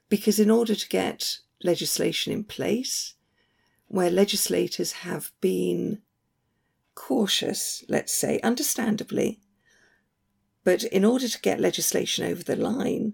[0.08, 3.16] because, in order to get legislation in place
[3.88, 6.02] where legislators have been
[6.96, 9.40] cautious, let's say, understandably.
[10.64, 13.14] But in order to get legislation over the line,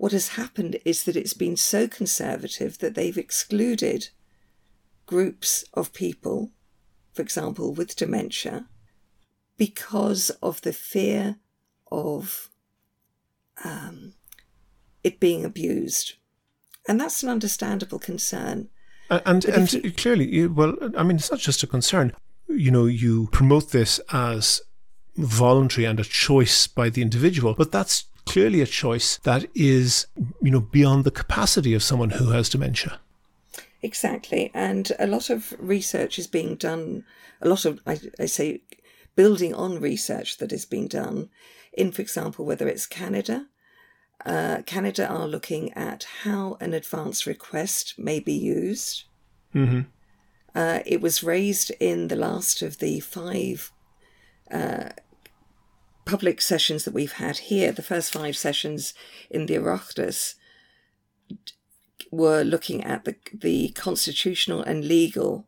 [0.00, 4.08] what has happened is that it's been so conservative that they've excluded
[5.04, 6.52] groups of people,
[7.12, 8.64] for example, with dementia,
[9.58, 11.36] because of the fear
[11.92, 12.48] of
[13.62, 14.14] um,
[15.04, 16.14] it being abused.
[16.88, 18.70] And that's an understandable concern.
[19.10, 22.14] And and, you, clearly, well, I mean, it's not just a concern.
[22.48, 24.62] You know, you promote this as
[25.18, 30.06] voluntary and a choice by the individual, but that's clearly a choice that is,
[30.40, 33.00] you know, beyond the capacity of someone who has dementia.
[33.82, 34.50] Exactly.
[34.54, 37.04] And a lot of research is being done,
[37.40, 38.62] a lot of, I, I say,
[39.16, 41.30] building on research that is being done
[41.72, 43.46] in, for example, whether it's Canada.
[44.24, 49.04] Uh, Canada are looking at how an advance request may be used.
[49.54, 49.80] Mm-hmm.
[50.54, 53.72] Uh, it was raised in the last of the five
[54.50, 54.90] uh,
[56.10, 58.94] public sessions that we've had here, the first five sessions
[59.30, 60.34] in the Oireachtas
[62.10, 65.46] were looking at the, the constitutional and legal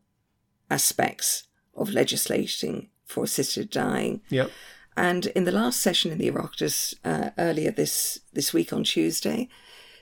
[0.71, 4.21] aspects of legislating for assisted dying.
[4.29, 4.53] Yep.
[4.97, 9.49] And in the last session in the Oireachtas uh, earlier this, this week on Tuesday,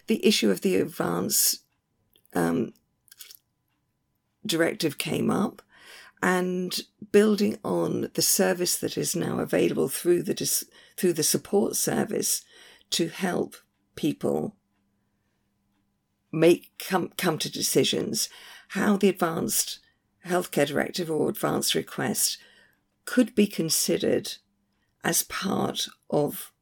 [0.08, 1.60] the issue of the advance
[2.34, 2.74] um,
[4.44, 5.62] directive came up
[6.22, 6.80] and
[7.12, 10.64] building on the service that is now available through the
[10.96, 12.42] through the support service
[12.90, 13.56] to help
[13.96, 14.56] people
[16.32, 18.28] make come come to decisions
[18.68, 19.80] how the advanced
[20.26, 22.38] healthcare directive or advanced request
[23.04, 24.34] could be considered
[25.02, 26.52] as part of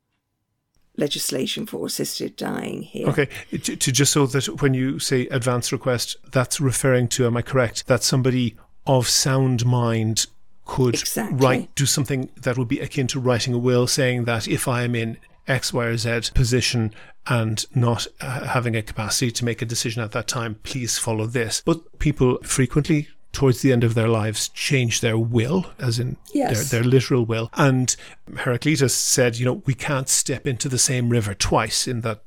[0.96, 3.08] legislation for assisted dying here.
[3.08, 7.36] Okay, to, to, just so that when you say advance request, that's referring to, am
[7.36, 8.56] I correct, that somebody
[8.88, 10.26] of sound mind
[10.64, 11.38] could exactly.
[11.38, 14.82] write, do something that would be akin to writing a will, saying that if I
[14.82, 16.92] am in X, Y, or Z position
[17.26, 21.26] and not uh, having a capacity to make a decision at that time, please follow
[21.26, 21.62] this.
[21.64, 26.70] But people frequently towards the end of their lives change their will, as in yes.
[26.70, 27.50] their, their literal will.
[27.54, 27.94] And
[28.38, 32.22] Heraclitus said, you know, we can't step into the same river twice in that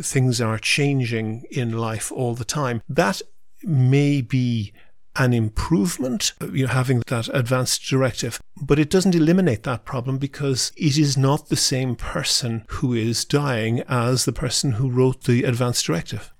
[0.00, 2.82] things are changing in life all the time.
[2.88, 3.20] That
[3.62, 4.72] may be
[5.16, 10.72] an improvement, you know, having that advanced directive, but it doesn't eliminate that problem because
[10.76, 15.44] it is not the same person who is dying as the person who wrote the
[15.44, 16.32] advanced directive.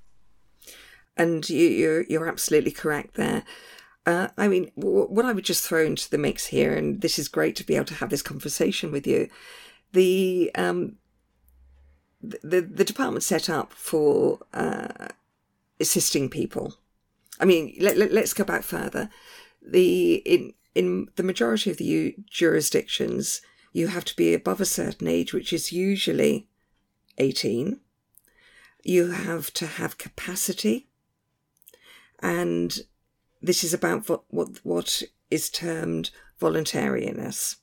[1.16, 3.44] And you, you're you're absolutely correct there.
[4.06, 7.18] Uh, I mean, w- what I would just throw into the mix here, and this
[7.18, 9.28] is great to be able to have this conversation with you.
[9.92, 10.96] The um,
[12.20, 15.08] the the department set up for uh,
[15.78, 16.74] assisting people.
[17.40, 19.08] I mean, let, let, us go back further.
[19.66, 23.40] The in in the majority of the U- jurisdictions,
[23.72, 26.48] you have to be above a certain age, which is usually
[27.18, 27.80] eighteen.
[28.82, 30.88] You have to have capacity,
[32.20, 32.78] and
[33.42, 37.56] this is about what what, what is termed voluntariness.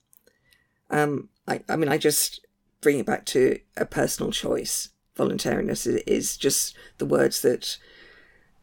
[0.89, 2.45] Um, I, I mean, I just
[2.81, 4.89] bring it back to a personal choice.
[5.15, 7.77] Voluntariness is, is just the words that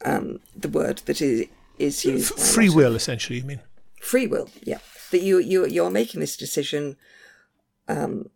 [0.04, 1.46] um, the word that is
[1.78, 2.32] is used.
[2.32, 3.38] F- free will, essentially.
[3.38, 3.60] You mean
[4.00, 4.48] free will?
[4.62, 4.78] Yeah,
[5.10, 6.96] that you you you're making this decision
[7.88, 8.30] um,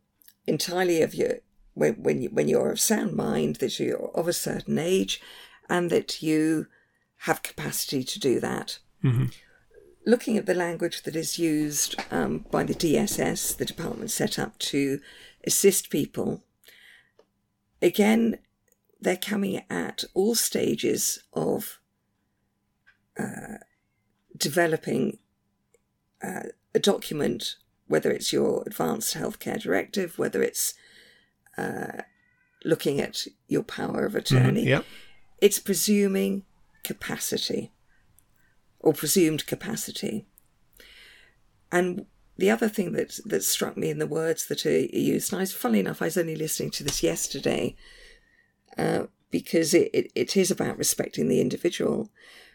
[0.46, 1.38] entirely of your
[1.74, 5.20] when when you when you're of sound mind, that you're of a certain age,
[5.68, 6.66] and that you
[7.18, 8.78] have capacity to do that.
[9.04, 9.26] Mm-hmm.
[10.04, 14.58] Looking at the language that is used um, by the DSS, the department set up
[14.58, 15.00] to
[15.44, 16.42] assist people,
[17.80, 18.38] again,
[19.02, 21.80] they're coming at all stages of
[23.18, 23.58] uh,
[24.36, 25.18] developing
[26.22, 27.56] uh, a document,
[27.88, 30.74] whether it's your advanced healthcare directive, whether it's
[31.58, 32.02] uh,
[32.64, 34.60] looking at your power of attorney.
[34.60, 34.68] Mm-hmm.
[34.68, 34.84] Yep.
[35.40, 36.44] It's presuming
[36.84, 37.72] capacity
[38.78, 40.26] or presumed capacity.
[41.72, 45.40] And the other thing that that struck me in the words that are used, and
[45.40, 47.76] I was, funnily enough, I was only listening to this yesterday,
[48.78, 52.10] uh, because it, it, it is about respecting the individual,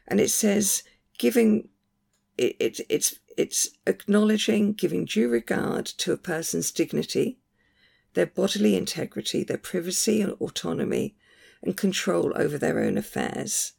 [0.08, 0.84] and it says
[1.18, 1.70] giving
[2.38, 7.40] it, it it's it's acknowledging giving due regard to a person's dignity,
[8.14, 11.16] their bodily integrity, their privacy and autonomy,
[11.62, 13.74] and control over their own affairs.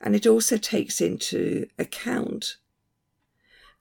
[0.00, 2.56] And it also takes into account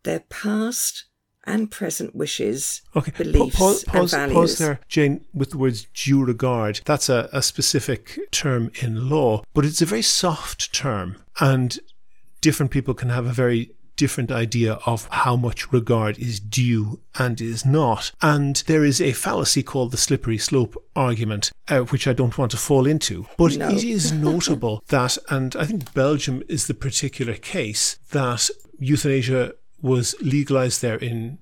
[0.04, 1.06] their past
[1.46, 4.52] and present wishes, Okay, pa- beliefs, pause, pause, and values.
[4.52, 6.82] pause there, Jane, with the words due regard.
[6.86, 11.80] That's a, a specific term in law, but it's a very soft term, and
[12.42, 17.40] different people can have a very different idea of how much regard is due and
[17.40, 18.12] is not.
[18.22, 22.52] And there is a fallacy called the slippery slope argument, uh, which I don't want
[22.52, 23.26] to fall into.
[23.38, 23.70] But No.
[23.70, 30.16] it is notable that, and I think Belgium is the particular case, that euthanasia was
[30.22, 31.40] legalized there in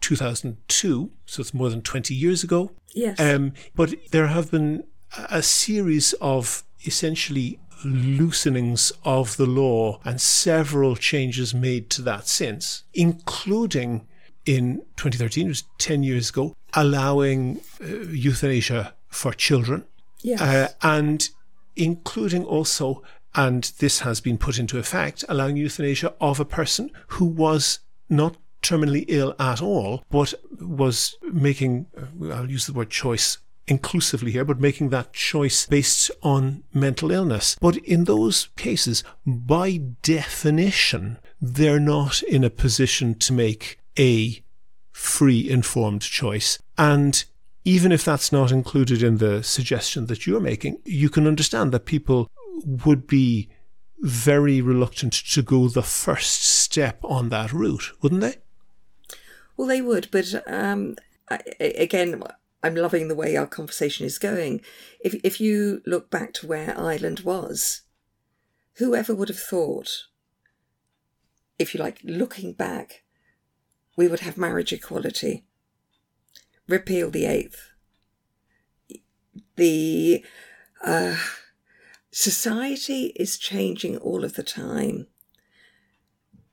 [0.00, 2.72] 2002, so it's more than 20 years ago.
[2.94, 3.18] Yes.
[3.20, 4.84] Um, but there have been
[5.30, 12.84] a series of essentially loosenings of the law and several changes made to that since,
[12.94, 14.06] including
[14.46, 19.84] in 2013, it was 10 years ago, allowing uh, euthanasia for children.
[20.22, 20.40] yes.
[20.40, 21.28] Uh, and
[21.76, 23.02] including also,
[23.38, 27.78] and this has been put into effect, allowing euthanasia of a person who was
[28.10, 31.86] not terminally ill at all, but was making,
[32.32, 37.56] I'll use the word choice inclusively here, but making that choice based on mental illness.
[37.60, 44.42] But in those cases, by definition, they're not in a position to make a
[44.90, 46.58] free informed choice.
[46.76, 47.24] And
[47.64, 51.84] even if that's not included in the suggestion that you're making, you can understand that
[51.84, 52.28] people
[52.64, 53.48] would be
[54.00, 58.36] very reluctant to go the first step on that route, wouldn't they?
[59.56, 60.96] Well, they would, but um,
[61.28, 62.22] I, again,
[62.62, 64.60] I'm loving the way our conversation is going.
[65.00, 67.82] If if you look back to where Ireland was,
[68.74, 70.06] whoever would have thought,
[71.58, 73.02] if you like, looking back,
[73.96, 75.44] we would have marriage equality,
[76.68, 77.72] repeal the eighth,
[79.56, 80.24] the
[80.84, 81.16] uh,
[82.18, 85.06] society is changing all of the time,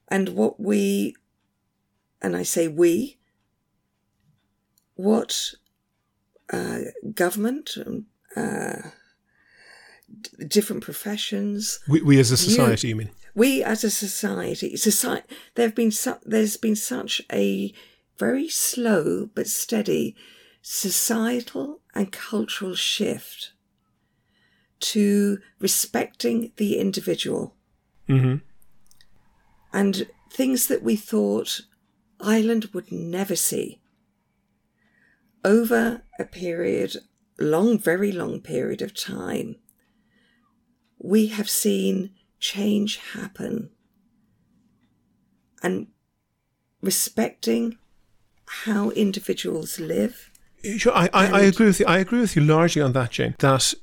[0.08, 1.16] and what we
[2.22, 3.18] and I say we,
[4.94, 5.54] what
[6.54, 6.82] uh,
[7.16, 8.06] government, um,
[8.36, 8.90] uh,
[10.22, 13.10] d- different professions, We, we as a society, you mean?
[13.34, 17.74] we as a society, society, there have been su- there's been such a
[18.20, 20.16] very slow but steady
[20.62, 23.52] societal and cultural shift
[24.92, 27.56] to respecting the individual
[28.08, 28.36] hmm
[29.74, 31.62] and things that we thought
[32.22, 33.82] Ireland would never see.
[35.44, 36.96] Over a period,
[37.38, 39.58] long, very long period of time,
[40.98, 43.70] we have seen change happen
[45.62, 45.88] and
[46.82, 47.78] respecting
[48.64, 50.32] how individuals live.
[50.78, 51.86] Sure, I, I, I agree with you.
[51.86, 53.36] I agree with you largely on that, Jane.
[53.40, 53.74] That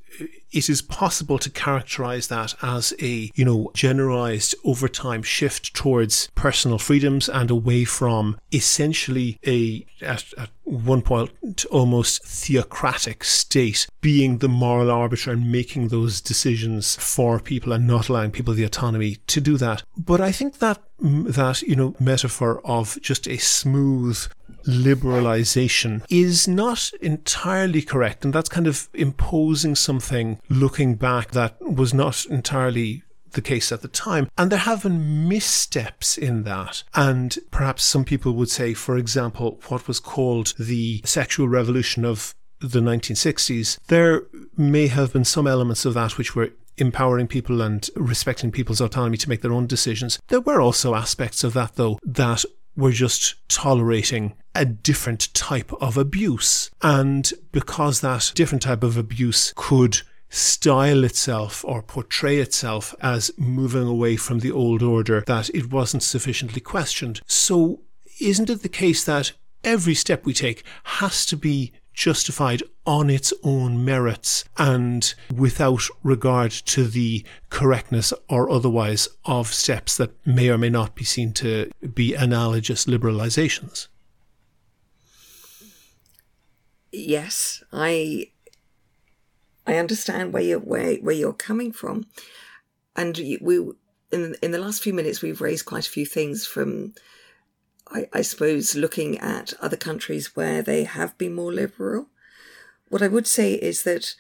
[0.53, 6.29] it is possible to characterize that as a you know generalized over time shift towards
[6.35, 11.31] personal freedoms and away from essentially a at, at one point
[11.71, 18.09] almost theocratic state being the moral arbiter and making those decisions for people and not
[18.09, 19.83] allowing people the autonomy to do that.
[19.97, 24.25] But I think that that you know metaphor of just a smooth
[24.65, 28.25] liberalization is not entirely correct.
[28.25, 33.03] And that's kind of imposing something looking back that was not entirely
[33.33, 34.29] the case at the time.
[34.37, 36.83] And there have been missteps in that.
[36.95, 42.35] And perhaps some people would say, for example, what was called the sexual revolution of
[42.61, 44.23] the 1960s, there
[44.57, 49.17] may have been some elements of that which were empowering people and respecting people's autonomy
[49.17, 50.19] to make their own decisions.
[50.29, 52.45] There were also aspects of that, though, that
[52.77, 56.71] were just tolerating a different type of abuse.
[56.83, 63.87] And because that different type of abuse could style itself or portray itself as moving
[63.87, 67.21] away from the old order, that it wasn't sufficiently questioned.
[67.27, 67.81] So,
[68.21, 69.33] isn't it the case that
[69.65, 76.51] every step we take has to be justified on its own merits and without regard
[76.51, 81.71] to the correctness or otherwise of steps that may or may not be seen to
[81.95, 83.89] be analogous liberalizations.
[86.91, 88.29] Yes, I
[89.67, 92.07] I understand where you're where, where you're coming from,
[92.97, 93.59] and we
[94.11, 96.95] in in the last few minutes we've raised quite a few things from.
[97.93, 102.09] I, I suppose looking at other countries where they have been more liberal,
[102.89, 104.15] what I would say is that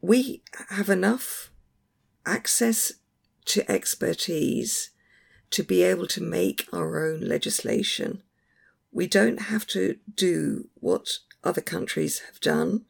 [0.00, 1.50] we have enough
[2.24, 2.92] access
[3.46, 4.90] to expertise
[5.50, 8.22] to be able to make our own legislation.
[8.92, 12.84] We don't have to do what other countries have done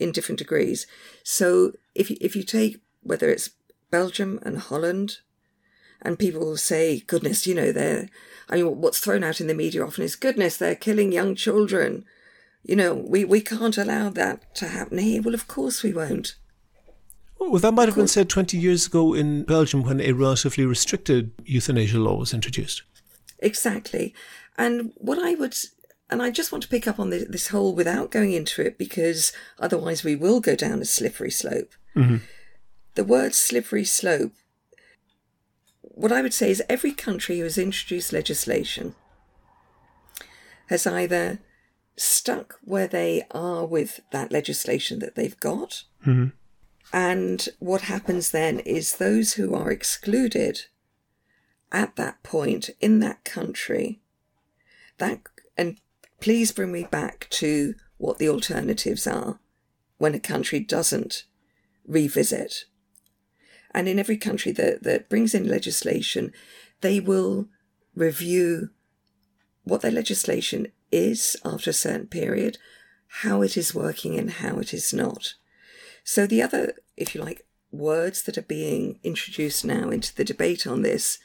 [0.00, 0.86] in different degrees.
[1.22, 3.50] So if if you take whether it's
[3.90, 5.18] Belgium and Holland
[6.04, 8.08] and people say, "Goodness, you know, they're."
[8.48, 12.04] I mean, what's thrown out in the media often is, "Goodness, they're killing young children."
[12.62, 15.22] You know, we we can't allow that to happen here.
[15.22, 16.36] Well, of course we won't.
[17.38, 21.32] Well, that might have been said 20 years ago in Belgium when a relatively restricted
[21.44, 22.82] euthanasia law was introduced.
[23.38, 24.14] Exactly.
[24.56, 25.56] And what I would,
[26.08, 28.78] and I just want to pick up on this, this whole without going into it
[28.78, 31.72] because otherwise we will go down a slippery slope.
[31.94, 32.18] Mm-hmm.
[32.94, 34.32] The word slippery slope,
[35.94, 38.94] what I would say is every country who has introduced legislation
[40.66, 41.40] has either
[41.96, 45.84] stuck where they are with that legislation that they've got.
[46.04, 46.28] Mm-hmm.
[46.92, 50.62] And what happens then is those who are excluded
[51.70, 54.00] at that point in that country,
[54.98, 55.20] that
[55.56, 55.80] and
[56.20, 59.40] please bring me back to what the alternatives are
[59.98, 61.24] when a country doesn't
[61.86, 62.64] revisit.
[63.74, 66.32] And in every country that, that brings in legislation,
[66.80, 67.48] they will
[67.94, 68.70] review
[69.64, 72.58] what their legislation is after a certain period,
[73.22, 75.34] how it is working and how it is not.
[76.04, 80.66] So the other, if you like, words that are being introduced now into the debate
[80.66, 81.18] on this,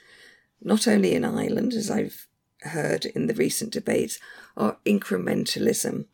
[0.62, 2.28] not only in Ireland, as I've
[2.62, 4.20] heard in the recent debates,
[4.58, 6.06] are incrementalism.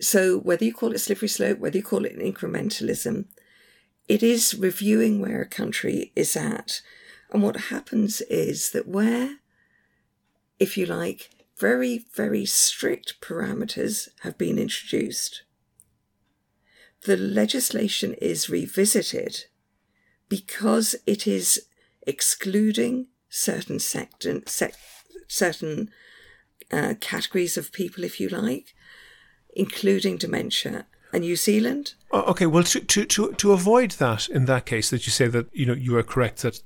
[0.00, 3.26] So whether you call it slippery slope, whether you call it incrementalism,
[4.08, 6.80] it is reviewing where a country is at.
[7.30, 9.36] And what happens is that where,
[10.58, 15.42] if you like, very, very strict parameters have been introduced,
[17.04, 19.44] the legislation is revisited
[20.28, 21.66] because it is
[22.06, 24.74] excluding certain sector, sec,
[25.28, 25.90] certain
[26.72, 28.74] uh, categories of people, if you like,
[29.54, 30.86] including dementia.
[31.14, 35.04] And New Zealand, Okay, well, to, to, to, to avoid that, in that case, that
[35.04, 36.60] you say that, you know, you are correct that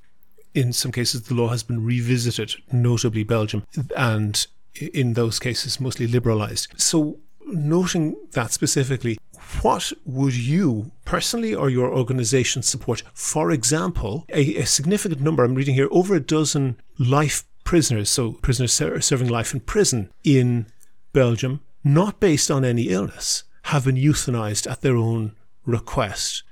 [0.53, 3.65] in some cases the law has been revisited, notably Belgium,
[3.97, 4.45] and
[4.75, 6.79] in those cases mostly liberalised.
[6.79, 9.17] So, noting that specifically,
[9.61, 13.01] what would you personally or your organisation support?
[13.13, 18.33] For example, a, a significant number, I'm reading here, over a dozen life prisoners, so
[18.33, 20.67] prisoners ser- serving life in prison in
[21.11, 25.35] Belgium, not based on any illness, have been euthanized at their own
[25.65, 26.43] request.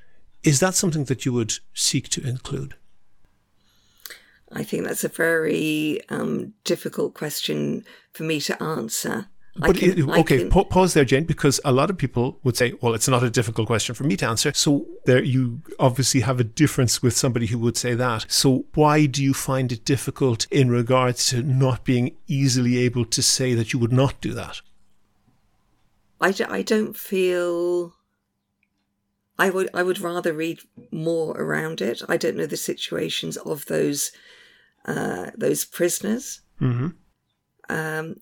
[0.43, 2.75] Is that something that you would seek to include?
[4.51, 7.83] I think that's a very um, difficult question
[8.13, 9.27] for me to answer.
[9.59, 12.55] But can- it, okay, can- pa- pause there, Jane, because a lot of people would
[12.55, 16.21] say, "Well, it's not a difficult question for me to answer." So there, you obviously
[16.21, 18.25] have a difference with somebody who would say that.
[18.29, 23.21] So why do you find it difficult in regards to not being easily able to
[23.21, 24.61] say that you would not do that?
[26.19, 27.93] I, d- I don't feel.
[29.39, 30.61] I would I would rather read
[30.91, 32.01] more around it.
[32.09, 34.11] I don't know the situations of those
[34.85, 36.41] uh, those prisoners.
[36.59, 36.87] Mm-hmm.
[37.69, 38.15] Um,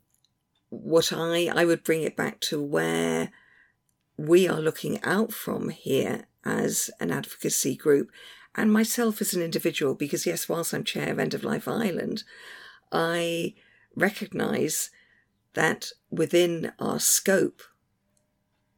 [0.70, 3.32] what I I would bring it back to where
[4.18, 8.12] we are looking out from here as an advocacy group,
[8.54, 9.96] and myself as an individual.
[9.96, 12.24] Because yes, whilst I'm chair of End of Life Ireland,
[12.92, 13.54] I
[13.96, 14.90] recognise
[15.54, 17.62] that within our scope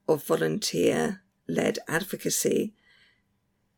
[0.08, 2.74] of volunteer led advocacy,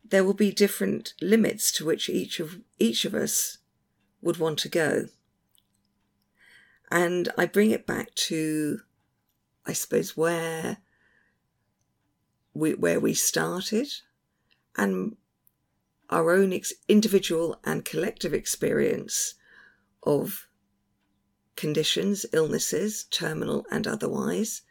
[0.04, 3.60] there will be different limits to which each of each of us
[4.22, 5.08] would want to go.
[6.92, 8.80] And I bring it back to,
[9.66, 10.78] I suppose, where
[12.54, 13.88] we where we started,
[14.76, 15.16] and
[16.10, 19.36] our own ex- individual and collective experience
[20.04, 20.48] of
[21.56, 24.64] conditions, illnesses, terminal and otherwise,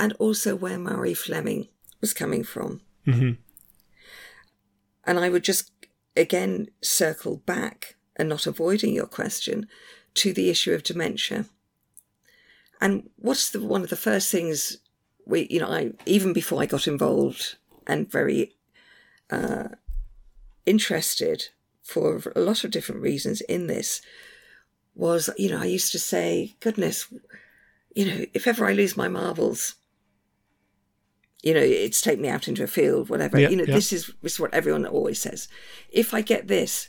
[0.00, 1.68] and also where Marie Fleming
[2.00, 2.80] was coming from.
[3.06, 3.32] Mm-hmm.
[5.04, 5.70] And I would just
[6.16, 9.68] again circle back and not avoiding your question
[10.14, 11.44] to the issue of dementia.
[12.80, 14.78] And what's the one of the first things
[15.26, 18.54] we, you know, I even before I got involved and very
[19.30, 19.68] uh,
[20.64, 21.48] interested
[21.82, 24.00] for a lot of different reasons in this
[24.94, 27.12] was, you know, I used to say, goodness,
[27.94, 29.74] you know, if ever I lose my marbles,
[31.42, 33.38] you know, it's take me out into a field, whatever.
[33.38, 33.74] Yeah, you know, yeah.
[33.74, 35.48] this is this is what everyone always says.
[35.90, 36.88] If I get this,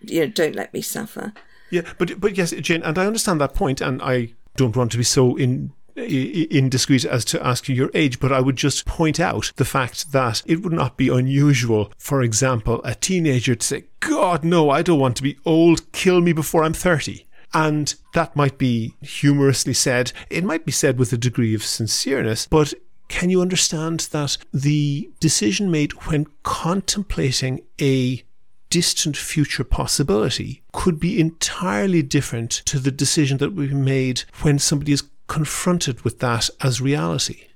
[0.00, 1.32] you know, don't let me suffer.
[1.70, 4.98] Yeah, but but yes, Jane, and I understand that point, and I don't want to
[4.98, 9.20] be so in indiscreet as to ask you your age, but I would just point
[9.20, 13.84] out the fact that it would not be unusual, for example, a teenager to say,
[14.00, 15.92] "God, no, I don't want to be old.
[15.92, 20.12] Kill me before I'm 30." And that might be humorously said.
[20.28, 22.74] It might be said with a degree of sincereness, but
[23.10, 28.22] can you understand that the decision made when contemplating a
[28.70, 34.92] distant future possibility could be entirely different to the decision that we made when somebody
[34.92, 37.48] is confronted with that as reality.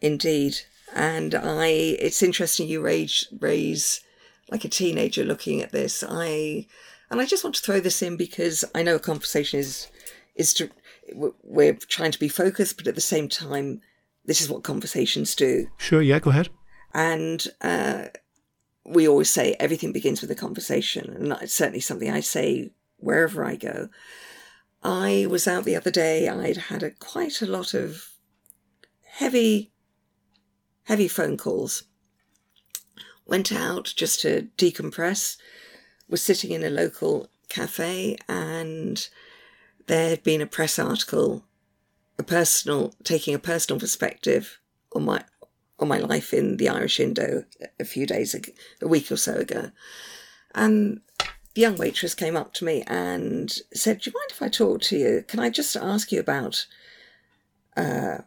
[0.00, 0.60] Indeed.
[0.94, 4.00] And I, it's interesting you raise, raise
[4.50, 6.02] like a teenager looking at this.
[6.08, 6.66] I,
[7.10, 9.88] and I just want to throw this in because I know a conversation is,
[10.36, 10.70] is to,
[11.12, 13.82] we're trying to be focused, but at the same time,
[14.28, 15.68] this is what conversations do.
[15.78, 16.50] Sure, yeah, go ahead.
[16.92, 18.04] And uh,
[18.84, 23.42] we always say everything begins with a conversation, and it's certainly something I say wherever
[23.42, 23.88] I go.
[24.82, 26.28] I was out the other day.
[26.28, 28.10] I'd had a, quite a lot of
[29.02, 29.72] heavy,
[30.84, 31.84] heavy phone calls.
[33.24, 35.38] Went out just to decompress.
[36.06, 39.08] Was sitting in a local cafe, and
[39.86, 41.44] there had been a press article,
[42.18, 44.58] a personal taking a personal perspective
[44.94, 45.22] on my
[45.78, 47.44] on my life in the Irish Indo
[47.78, 48.52] a few days ago,
[48.82, 49.70] a week or so ago,
[50.54, 51.00] and
[51.54, 54.80] the young waitress came up to me and said, "Do you mind if I talk
[54.82, 55.24] to you?
[55.26, 56.66] Can I just ask you about
[57.76, 58.18] uh,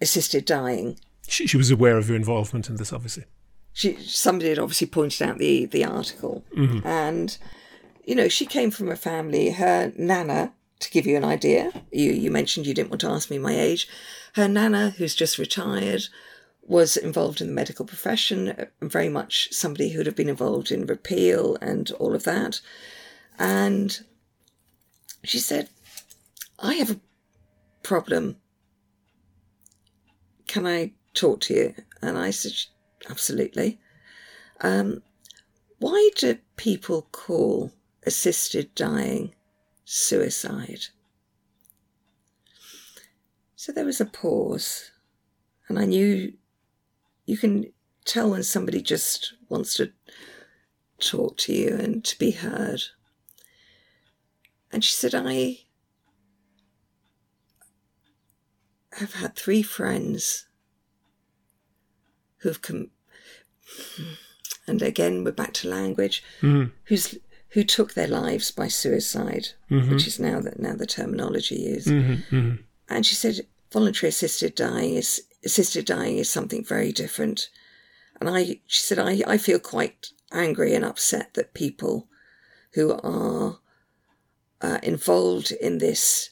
[0.00, 3.24] assisted dying?" She, she was aware of your involvement in this, obviously.
[3.72, 6.86] She somebody had obviously pointed out the the article, mm-hmm.
[6.86, 7.36] and
[8.04, 9.50] you know she came from a family.
[9.50, 13.30] Her nana, to give you an idea, you you mentioned you didn't want to ask
[13.30, 13.88] me my age.
[14.34, 16.04] Her nana, who's just retired,
[16.62, 20.86] was involved in the medical profession, uh, very much somebody who'd have been involved in
[20.86, 22.60] repeal and all of that.
[23.38, 24.00] And
[25.24, 25.68] she said,
[26.58, 27.00] I have a
[27.82, 28.36] problem.
[30.46, 31.74] Can I talk to you?
[32.00, 32.52] And I said,
[33.10, 33.80] absolutely.
[34.60, 35.02] Um,
[35.78, 37.72] why do people call
[38.06, 39.34] assisted dying
[39.92, 40.86] suicide?
[43.56, 44.90] So there was a pause,
[45.68, 46.32] and I knew
[47.26, 47.66] you can
[48.06, 49.92] tell when somebody just wants to
[50.98, 52.80] talk to you and to be heard.
[54.72, 55.58] And she said, I
[58.92, 60.46] have had three friends
[62.38, 62.90] who've come,
[64.66, 66.70] and again, we're back to language, mm-hmm.
[66.84, 67.18] who's
[67.52, 69.92] who took their lives by suicide, mm-hmm.
[69.92, 71.88] which is now the, now the terminology used.
[71.88, 72.62] Mm-hmm, mm-hmm.
[72.88, 77.50] and she said, voluntary assisted dying is assisted dying is something very different.
[78.20, 82.08] And I, she said, I, I feel quite angry and upset that people
[82.74, 83.58] who are
[84.60, 86.30] uh, involved in this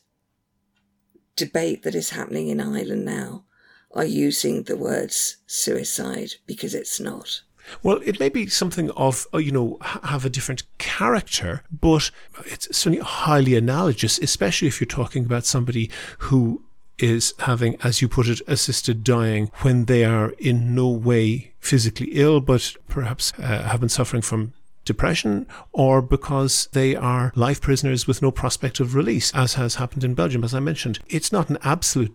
[1.37, 3.45] debate that is happening in Ireland now
[3.93, 7.43] are using the words suicide because it's not.
[7.83, 12.11] Well, it may be something of, uh, you know, have a different character, but
[12.47, 16.62] it's certainly highly analogous, especially if you're talking about somebody who
[16.99, 22.09] is having, as you put it, assisted dying when they are in no way physically
[22.12, 24.53] ill, but perhaps uh, have been suffering from
[24.85, 30.05] depression or because they are life prisoners with no prospect of release, as has happened
[30.05, 30.99] in Belgium, as I mentioned.
[31.09, 32.14] It's not an absolute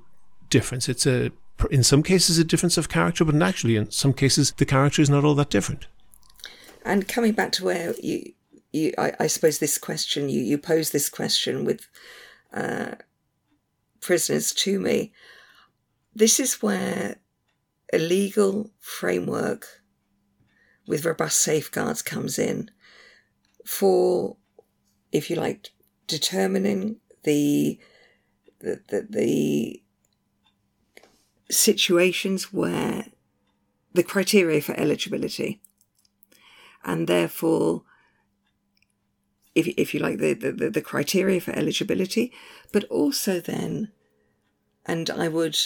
[0.49, 0.89] difference.
[0.89, 1.31] It's a,
[1.71, 5.09] in some cases, a difference of character, but actually, in some cases, the character is
[5.09, 5.87] not all that different.
[6.83, 8.33] And coming back to where you,
[8.71, 11.87] you I, I suppose this question, you, you pose this question with,
[12.53, 12.95] uh,
[14.05, 15.11] prisoners to me.
[16.13, 17.17] This is where
[17.91, 19.81] a legal framework
[20.87, 22.69] with robust safeguards comes in
[23.65, 24.37] for,
[25.11, 25.71] if you like,
[26.07, 27.79] determining the
[28.59, 29.83] the, the, the
[31.55, 33.05] situations where
[33.93, 35.61] the criteria for eligibility
[36.83, 37.83] and therefore
[39.53, 42.31] if, if you like the, the, the criteria for eligibility
[42.71, 43.91] but also then
[44.85, 45.57] and I would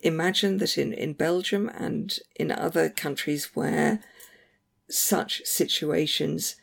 [0.00, 4.00] imagine that in, in Belgium and in other countries where
[4.88, 6.56] such situations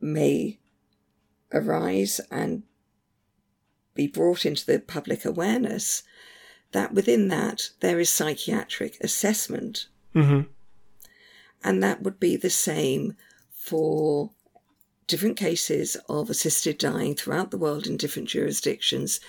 [0.00, 0.58] may
[1.52, 2.64] arise and
[3.94, 6.02] be brought into the public awareness,
[6.74, 9.86] that within that there is psychiatric assessment.
[10.14, 10.42] Mm-hmm.
[11.62, 13.16] And that would be the same
[13.50, 14.30] for
[15.06, 19.20] different cases of assisted dying throughout the world in different jurisdictions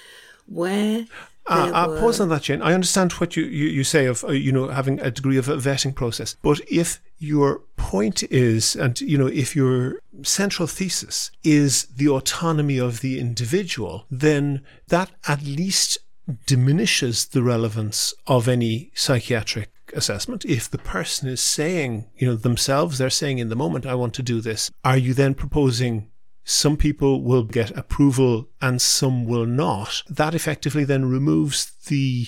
[0.47, 1.05] where
[1.47, 2.61] uh, uh, pause on that, Jane.
[2.61, 5.47] I understand what you, you, you say of uh, you know having a degree of
[5.47, 11.29] a vetting process, but if your point is, and you know, if your central thesis
[11.43, 15.99] is the autonomy of the individual, then that at least
[16.45, 20.45] diminishes the relevance of any psychiatric assessment.
[20.45, 24.13] If the person is saying, you know, themselves, they're saying in the moment, I want
[24.15, 26.09] to do this, are you then proposing
[26.43, 32.27] some people will get approval and some will not, that effectively then removes the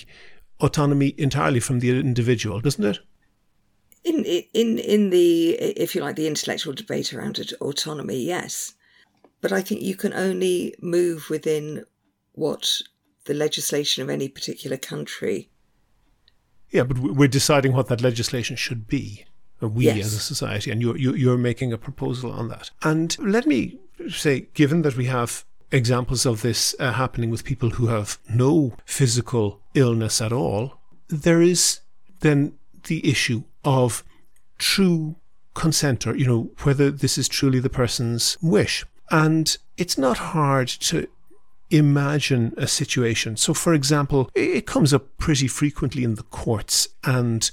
[0.60, 2.98] autonomy entirely from the individual, doesn't it?
[4.04, 8.74] in in in the if you like the intellectual debate around autonomy, yes,
[9.40, 11.84] but I think you can only move within
[12.32, 12.80] what
[13.28, 15.48] the legislation of any particular country.
[16.70, 19.24] Yeah, but we're deciding what that legislation should be.
[19.62, 20.06] Uh, we yes.
[20.06, 22.70] as a society, and you're you're making a proposal on that.
[22.82, 27.70] And let me say, given that we have examples of this uh, happening with people
[27.70, 31.80] who have no physical illness at all, there is
[32.20, 32.54] then
[32.84, 34.02] the issue of
[34.58, 35.16] true
[35.54, 38.84] consent or, you know, whether this is truly the person's wish.
[39.10, 41.08] And it's not hard to
[41.70, 43.36] imagine a situation.
[43.36, 47.50] So, for example, it comes up pretty frequently in the courts, and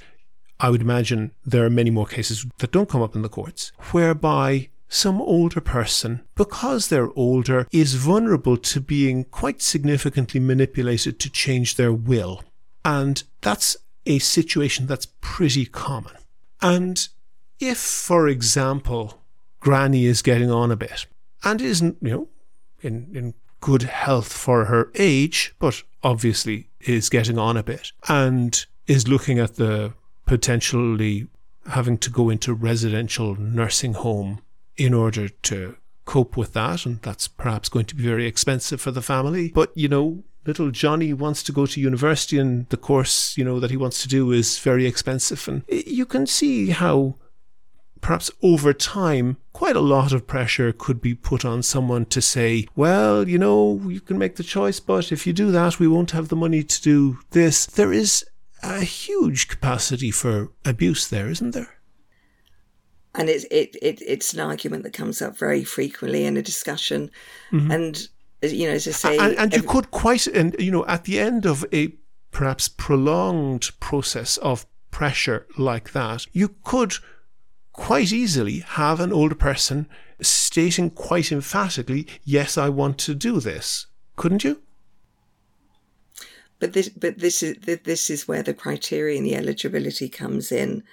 [0.60, 3.72] I would imagine there are many more cases that don't come up in the courts,
[3.92, 11.30] whereby some older person, because they're older, is vulnerable to being quite significantly manipulated to
[11.30, 12.44] change their will.
[12.84, 16.14] And that's a situation that's pretty common.
[16.62, 17.08] And
[17.60, 19.22] if, for example,
[19.60, 21.08] Granny is getting on a bit
[21.44, 22.28] and isn't, you know,
[22.82, 23.34] in, in
[23.66, 29.40] good health for her age, but obviously is getting on a bit and is looking
[29.40, 29.92] at the
[30.28, 31.26] potentially
[31.72, 34.40] having to go into residential nursing home
[34.78, 36.86] in order to cope with that.
[36.86, 39.50] And that's perhaps going to be very expensive for the family.
[39.50, 43.60] But, you know, little Johnny wants to go to university and the course, you know,
[43.60, 45.48] that he wants to do is very expensive.
[45.48, 47.16] And you can see how
[48.06, 52.68] perhaps over time, quite a lot of pressure could be put on someone to say,
[52.76, 56.12] well, you know, you can make the choice, but if you do that, we won't
[56.12, 57.66] have the money to do this.
[57.66, 58.24] There is
[58.62, 61.80] a huge capacity for abuse there, isn't there?
[63.16, 67.10] And it's it, it it's an argument that comes up very frequently in a discussion,
[67.52, 67.72] mm-hmm.
[67.72, 68.08] and
[68.44, 71.06] you know, as I say, and, and you every- could quite, and you know, at
[71.06, 71.96] the end of a
[72.30, 76.94] perhaps prolonged process of pressure like that, you could
[77.76, 79.88] quite easily have an older person
[80.22, 84.62] stating quite emphatically, "Yes, I want to do this." Couldn't you?
[86.60, 90.84] But this, but this is this is where the criteria and the eligibility comes in,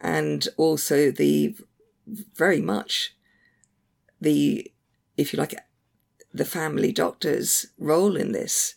[0.00, 1.54] and also the
[2.34, 3.14] very much
[4.20, 4.70] the,
[5.16, 5.54] if you like,
[6.32, 8.74] the family doctor's role in this.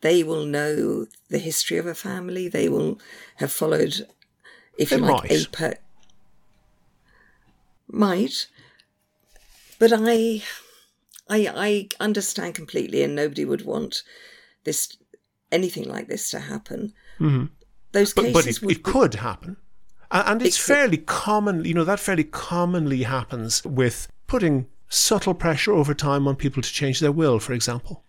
[0.00, 2.48] They will know the history of a family.
[2.48, 3.00] They will
[3.36, 4.06] have followed,
[4.78, 5.78] if you like, a per-
[7.90, 8.46] might,
[9.78, 10.42] but I,
[11.28, 14.02] I, I understand completely, and nobody would want
[14.64, 14.96] this
[15.50, 16.92] anything like this to happen.
[17.18, 17.46] Mm-hmm.
[17.92, 19.56] Those but, cases, but it, it be, could happen,
[20.10, 21.64] and it's it fairly common.
[21.64, 26.72] You know that fairly commonly happens with putting subtle pressure over time on people to
[26.72, 28.04] change their will, for example.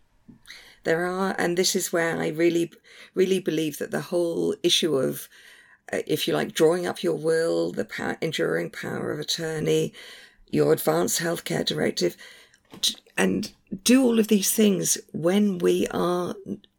[0.84, 2.72] There are, and this is where I really,
[3.14, 5.28] really believe that the whole issue of
[5.92, 9.94] Uh, if you like, drawing up your will, the power, enduring power of attorney,
[10.50, 12.16] your advanced healthcare directive,
[13.18, 16.36] and do all of these things when we are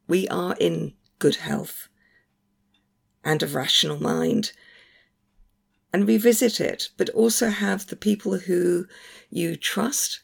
[0.06, 1.88] we are in good health
[3.22, 4.52] and of rational mind
[5.92, 8.86] and revisit it, but also have the people who
[9.28, 10.20] you trust,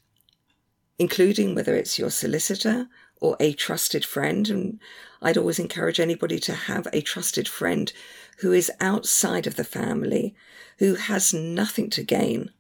[0.99, 2.89] including whether it's your solicitor
[3.21, 4.49] or a trusted friend.
[4.49, 4.81] And
[5.21, 7.93] I'd always encourage anybody to have a trusted friend
[8.39, 10.35] who is outside of the family,
[10.79, 12.51] who has nothing to gain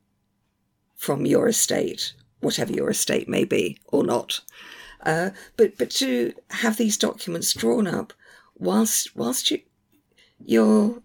[0.97, 4.41] from your estate, whatever your estate may be or not.
[5.05, 8.13] Uh, but but to have these documents drawn up
[8.55, 9.61] whilst whilst you
[10.39, 11.03] your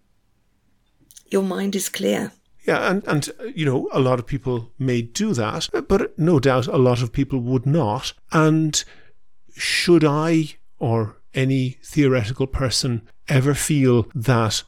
[1.30, 2.32] your mind is clear.
[2.65, 6.67] Yeah, and, and you know, a lot of people may do that, but no doubt
[6.67, 8.13] a lot of people would not.
[8.32, 8.84] And
[9.55, 14.63] should I or any theoretical person ever feel that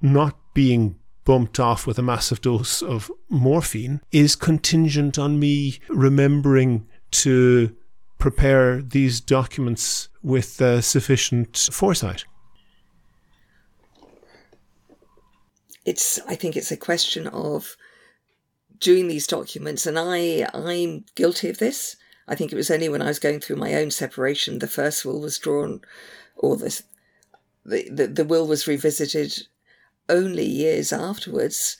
[0.00, 6.86] not being bumped off with a massive dose of morphine is contingent on me remembering
[7.10, 7.76] to
[8.18, 12.24] prepare these documents with uh, sufficient foresight?
[15.84, 16.18] It's.
[16.26, 17.76] I think it's a question of
[18.78, 21.96] doing these documents, and I I'm guilty of this.
[22.26, 25.04] I think it was only when I was going through my own separation the first
[25.04, 25.80] will was drawn,
[26.36, 26.82] or the
[27.64, 29.46] the, the, the will was revisited
[30.08, 31.76] only years afterwards,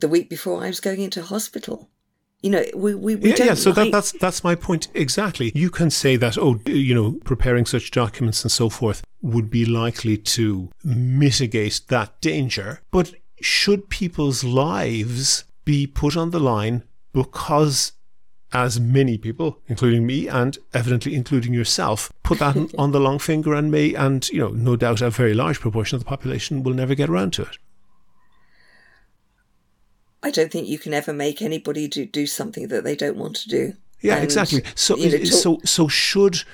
[0.00, 1.88] the week before I was going into hospital.
[2.42, 3.54] You know, we, we, we yeah, don't yeah.
[3.54, 3.76] So like...
[3.76, 5.50] that, that's that's my point exactly.
[5.54, 9.64] You can say that oh, you know, preparing such documents and so forth would be
[9.64, 12.82] likely to mitigate that danger.
[12.90, 16.82] But should people's lives be put on the line
[17.14, 17.92] because
[18.54, 23.52] as many people, including me and evidently including yourself, put that on the long finger
[23.52, 26.72] and may, and you know, no doubt a very large proportion of the population will
[26.72, 27.58] never get around to it.
[30.22, 33.36] I don't think you can ever make anybody do, do something that they don't want
[33.36, 33.74] to do.
[34.00, 34.62] Yeah, And, exactly.
[34.74, 36.44] So, you know, talk- so, so should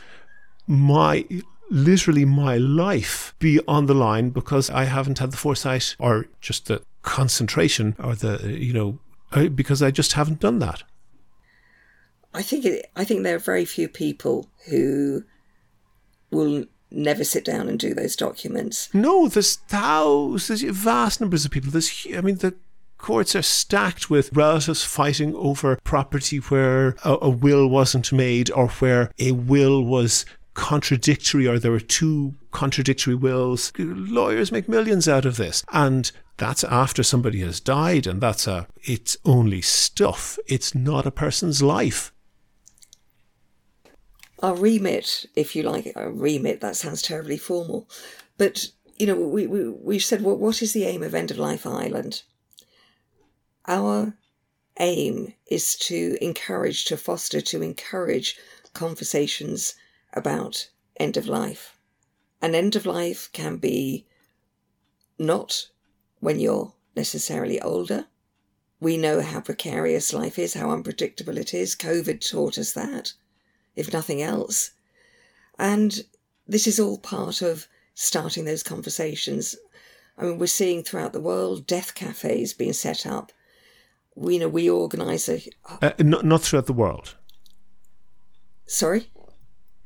[0.66, 1.24] my
[1.70, 6.66] literally my life be on the line because I haven't had the foresight or just
[6.66, 8.98] the concentration or the you know
[9.32, 10.82] uh, because I just haven't done that.
[12.32, 15.24] I think it, I think there are very few people who
[16.30, 18.88] will never sit down and do those documents.
[18.92, 21.70] No, there's thousands, vast numbers of people.
[21.70, 22.54] There's, I mean, the
[22.98, 28.68] courts are stacked with relatives fighting over property where a, a will wasn't made or
[28.68, 30.24] where a will was
[30.54, 33.72] contradictory or there were two contradictory wills.
[33.78, 35.64] Lawyers make millions out of this.
[35.72, 40.38] And that's after somebody has died and that's a, it's only stuff.
[40.46, 42.12] It's not a person's life.
[44.42, 47.88] Our remit, if you like, a remit, that sounds terribly formal.
[48.38, 48.68] But,
[48.98, 51.66] you know, we, we, we said, well, what is the aim of End of Life
[51.66, 52.22] Ireland?
[53.66, 54.14] Our
[54.78, 58.38] aim is to encourage, to foster, to encourage
[58.72, 59.74] conversations
[60.14, 61.76] about end of life.
[62.40, 64.06] An end of life can be
[65.18, 65.66] not
[66.20, 68.06] when you're necessarily older.
[68.80, 71.76] We know how precarious life is, how unpredictable it is.
[71.76, 73.12] COVID taught us that,
[73.76, 74.72] if nothing else.
[75.58, 76.00] And
[76.46, 79.56] this is all part of starting those conversations.
[80.18, 83.32] I mean, we're seeing throughout the world death cafes being set up.
[84.16, 85.40] We you know we organise a
[85.80, 87.16] Uh, not, not throughout the world,
[88.66, 89.10] sorry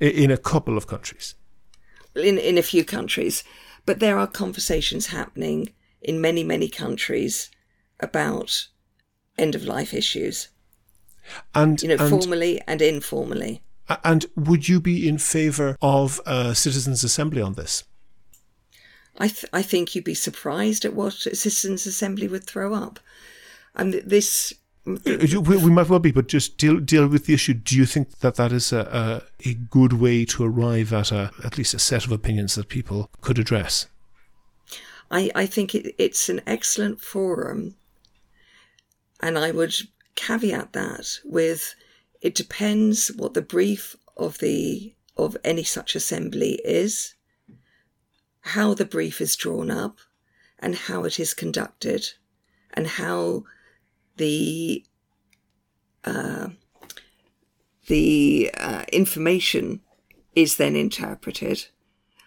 [0.00, 1.34] in a couple of countries.
[2.14, 3.44] in in a few countries,
[3.86, 7.50] but there are conversations happening in many many countries
[8.00, 8.68] about
[9.36, 10.48] end of life issues.
[11.54, 13.62] And, You know, and formally and informally.
[14.02, 17.84] And would you be in favour of a citizens' assembly on this?
[19.18, 22.98] I th- I think you'd be surprised at what a citizens' assembly would throw up.
[23.74, 24.54] And this
[24.86, 27.54] Uh, We, we might well be, but just deal deal with the issue.
[27.54, 31.30] Do you think that that is a, a, a good way to arrive at a
[31.42, 33.88] at least a set of opinions that people could address?
[35.10, 37.76] I, I think it, it's an excellent forum.
[39.20, 39.74] And I would
[40.16, 41.74] caveat that with
[42.24, 47.14] it depends what the brief of the of any such assembly is,
[48.40, 49.98] how the brief is drawn up,
[50.58, 52.08] and how it is conducted,
[52.72, 53.44] and how
[54.16, 54.82] the
[56.04, 56.48] uh,
[57.88, 59.82] the uh, information
[60.34, 61.66] is then interpreted.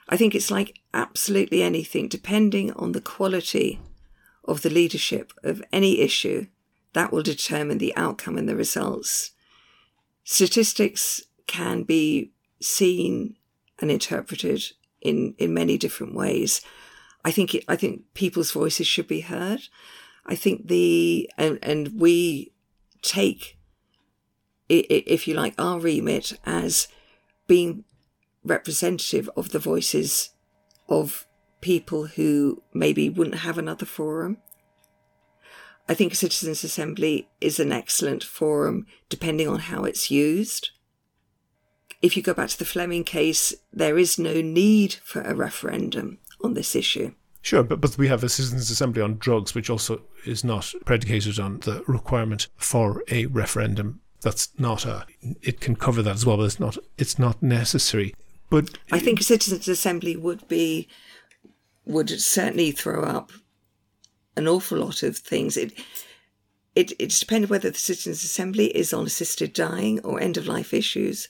[0.07, 3.81] I think it's like absolutely anything, depending on the quality
[4.45, 6.45] of the leadership of any issue,
[6.93, 9.31] that will determine the outcome and the results.
[10.29, 13.37] Statistics can be seen
[13.79, 14.61] and interpreted
[14.99, 16.59] in, in many different ways.
[17.23, 19.61] I think it, I think people's voices should be heard.
[20.25, 22.51] I think the and, and we
[23.01, 23.57] take,
[24.67, 26.89] if you like, our remit as
[27.47, 27.85] being
[28.43, 30.31] representative of the voices
[30.89, 31.25] of
[31.61, 34.39] people who maybe wouldn't have another forum.
[35.89, 40.71] I think a citizens' assembly is an excellent forum depending on how it's used.
[42.01, 46.19] If you go back to the Fleming case, there is no need for a referendum
[46.43, 47.13] on this issue.
[47.41, 51.39] Sure, but but we have a citizens' assembly on drugs, which also is not predicated
[51.39, 54.01] on the requirement for a referendum.
[54.21, 55.05] That's not a.
[55.41, 56.77] It can cover that as well, but it's not.
[56.97, 58.13] It's not necessary.
[58.49, 60.87] But I think a citizens' assembly would be
[61.85, 63.31] would certainly throw up
[64.37, 65.57] an awful lot of things.
[65.57, 65.77] It
[66.75, 70.73] it it's dependent whether the citizens' assembly is on assisted dying or end of life
[70.73, 71.27] issues,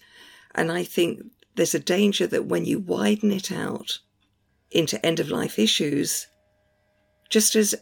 [0.54, 1.24] and I think
[1.56, 4.00] there's a danger that when you widen it out
[4.70, 6.28] into end of life issues,
[7.30, 7.74] just as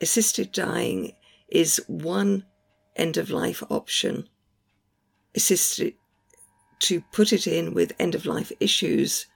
[0.00, 1.12] assisted dying
[1.48, 2.44] is one
[2.96, 4.28] end of life option,
[5.34, 5.94] assisted
[6.80, 9.26] to put it in with end of life issues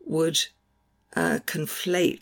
[0.00, 0.38] would
[1.16, 2.20] uh, conflate,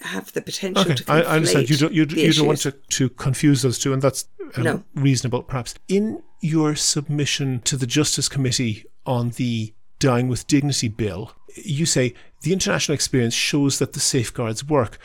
[0.00, 1.20] have the potential okay, to I.
[1.20, 1.70] I understand.
[1.70, 1.92] You don't.
[1.92, 4.84] You, the you don't want to, to confuse those two, and that's um, No.
[4.94, 5.74] reasonable, perhaps.
[5.88, 12.14] In your submission to the Justice Committee on the Dying with Dignity bill, you say
[12.42, 14.98] the international experience shows that the safeguards work.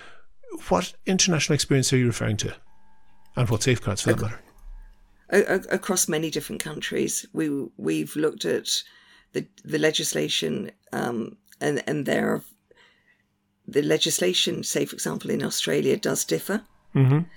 [0.70, 2.54] What international experience are you referring to,
[3.36, 4.40] and what safeguards, for that matter?
[5.32, 7.26] a- across many different countries.
[7.34, 8.70] We we've looked at
[9.34, 12.44] the the legislation, um, and and there are
[13.68, 14.64] the legislation.
[14.64, 17.28] Say, for example, in Australia, does differ, Mhm.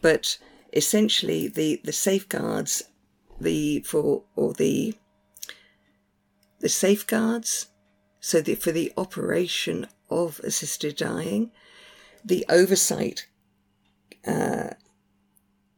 [0.00, 0.38] but
[0.72, 2.84] essentially the the safeguards,
[3.40, 4.94] the for or the
[6.60, 7.68] the safeguards.
[8.20, 11.52] So the, for the operation of assisted dying,
[12.24, 13.28] the oversight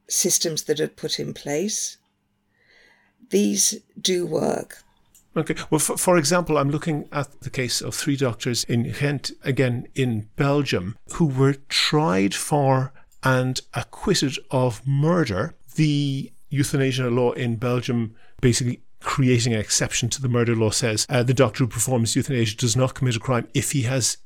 [0.09, 1.99] systems that are put in place.
[3.31, 4.83] These do work.
[5.39, 5.55] Okay.
[5.71, 9.87] Well, for, for, example, I'm looking at the case of three doctors in Ghent, again
[9.95, 15.55] in Belgium, who were tried for and acquitted of murder.
[15.77, 21.23] The euthanasia law in Belgium basically creating an exception to the murder law says uh,
[21.23, 24.17] the doctor who performs euthanasia does not commit a crime if he has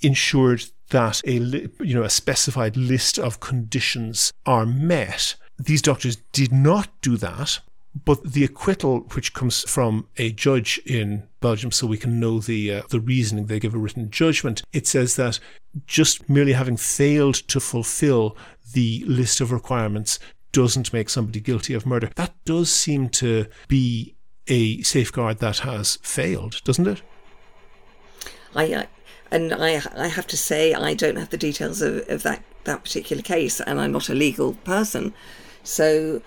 [0.00, 1.34] ensured that a
[1.80, 5.34] you know a specified list of conditions are met.
[5.58, 7.60] These doctors did not do that,
[8.04, 12.72] but the acquittal, which comes from a judge in Belgium, so we can know the
[12.74, 14.62] uh, the reasoning, they give a written judgment.
[14.72, 15.38] It says that
[15.86, 18.36] just merely having failed to fulfil
[18.72, 20.18] the list of requirements
[20.52, 22.10] doesn't make somebody guilty of murder.
[22.16, 24.14] That does seem to be
[24.48, 27.02] a safeguard that has failed, doesn't it?
[28.54, 28.86] I, uh,
[29.30, 32.82] and I, I have to say, I don't have the details of, of that, that
[32.82, 35.14] particular case, and I'm not a legal person.
[35.62, 36.20] So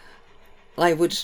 [0.77, 1.17] I would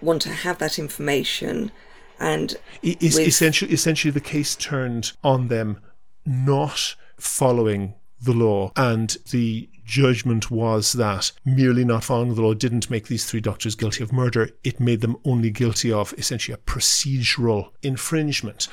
[0.00, 1.70] want to have that information
[2.18, 3.26] and is with...
[3.26, 5.78] essentially essentially the case turned on them
[6.24, 12.90] not following the law and the judgment was that merely not following the law didn't
[12.90, 14.50] make these three doctors guilty of murder.
[14.64, 18.68] It made them only guilty of essentially a procedural infringement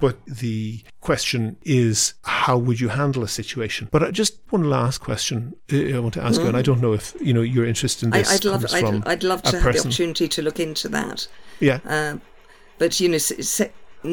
[0.00, 3.88] but the question is, how would you handle a situation?
[3.90, 6.44] But just one last question uh, I want to ask mm.
[6.44, 8.30] you, and I don't know if you know you're interested in this.
[8.30, 9.82] I, would love, I'd, I'd, love to have person.
[9.82, 11.28] the opportunity to look into that.
[11.60, 11.80] Yeah.
[11.86, 12.18] Uh,
[12.78, 13.18] but you know,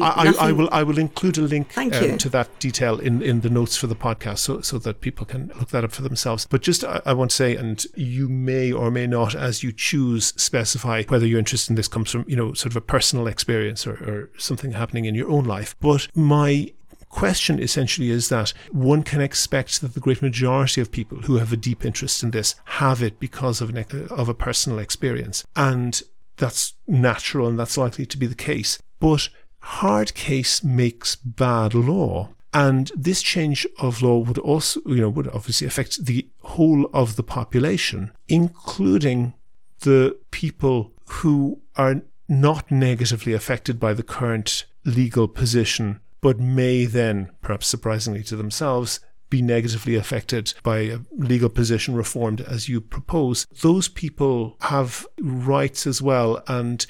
[0.00, 3.50] I, I, will I will include a link um, to that detail in, in the
[3.50, 6.46] notes for the podcast so, so that people can look that up for themselves.
[6.46, 9.72] But just I, I want to say, and you may or may not, as you
[9.72, 13.26] choose, specify whether you're interested in this comes from, you know, sort of a personal
[13.26, 15.76] experience or, or something happening in your own life.
[15.80, 16.72] But my
[17.12, 21.52] question essentially is that one can expect that the great majority of people who have
[21.52, 26.02] a deep interest in this have it because of an of a personal experience and
[26.38, 29.28] that's natural and that's likely to be the case but
[29.62, 32.30] hard case makes bad law.
[32.54, 37.16] And this change of law would also, you know, would obviously affect the whole of
[37.16, 39.32] the population, including
[39.80, 47.30] the people who are not negatively affected by the current legal position, but may then,
[47.40, 49.00] perhaps surprisingly to themselves,
[49.30, 53.46] be negatively affected by a legal position reformed as you propose.
[53.62, 56.84] Those people have rights as well, and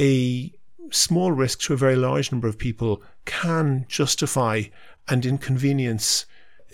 [0.00, 0.52] a
[0.94, 4.62] small risk to a very large number of people can justify
[5.08, 6.26] and inconvenience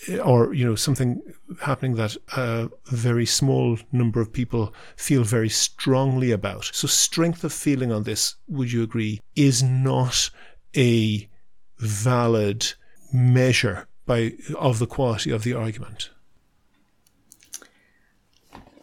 [0.09, 1.21] eh, or you know something
[1.63, 6.71] happening that a very small number of people feel very strongly about.
[6.73, 10.31] So strength of feeling on this would you agree is not
[10.77, 11.29] a
[11.79, 12.75] valid
[13.13, 16.11] measure by of the quality of the argument?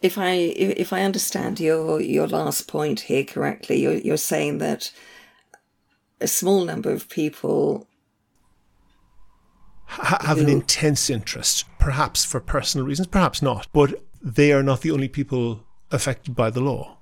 [0.00, 4.92] If I if I understand your your last point here correctly, you're, you're saying that
[6.20, 7.86] a small number of people
[9.86, 14.82] have who, an intense interest, perhaps for personal reasons, perhaps not, but they are not
[14.82, 16.98] the only people affected by the law.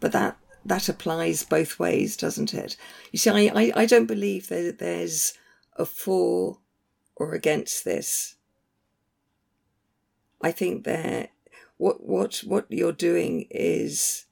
[0.00, 2.76] But that that applies both ways, doesn't it?
[3.12, 5.34] You see, I, I, I don't believe that there's
[5.76, 6.58] a for
[7.14, 8.34] or against this.
[10.42, 11.30] I think that
[11.76, 14.26] what what what you're doing is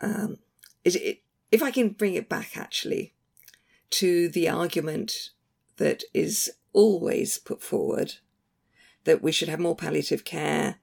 [0.00, 0.38] um,
[0.84, 1.23] is it
[1.54, 3.14] if I can bring it back actually
[3.90, 5.30] to the argument
[5.76, 8.14] that is always put forward
[9.04, 10.80] that we should have more palliative care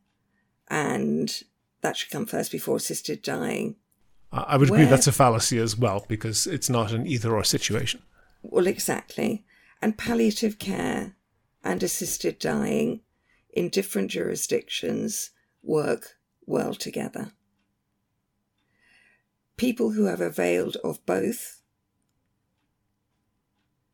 [0.69, 1.43] and
[1.81, 3.75] that should come first before assisted dying.
[4.31, 8.01] I would agree that's a fallacy as well because it's not an either or situation.
[8.41, 9.43] Well, exactly.
[9.81, 11.17] And palliative care
[11.65, 13.01] and assisted dying
[13.49, 16.15] in different jurisdictions work
[16.45, 17.33] well together
[19.57, 21.61] people who have availed of both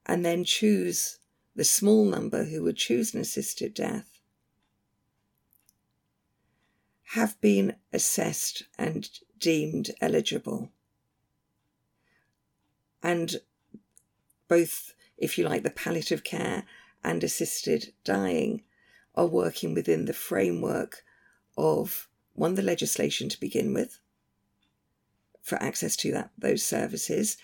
[0.06, 1.20] and then choose
[1.56, 4.18] the small number who would choose an assisted death
[7.12, 10.70] have been assessed and deemed eligible.
[13.02, 13.38] And
[14.48, 16.66] both, if you like, the palliative care
[17.04, 18.64] and assisted dying
[19.16, 21.04] are working within the framework
[21.58, 24.00] of one, the legislation to begin with,
[25.48, 27.38] for access to that those services,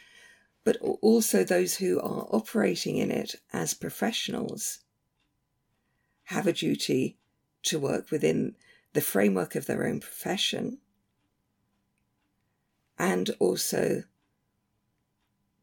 [0.66, 4.80] but also those who are operating in it as professionals
[6.26, 7.18] have a duty
[7.62, 8.56] to work within
[8.92, 10.80] the framework of their own profession
[13.00, 14.04] and also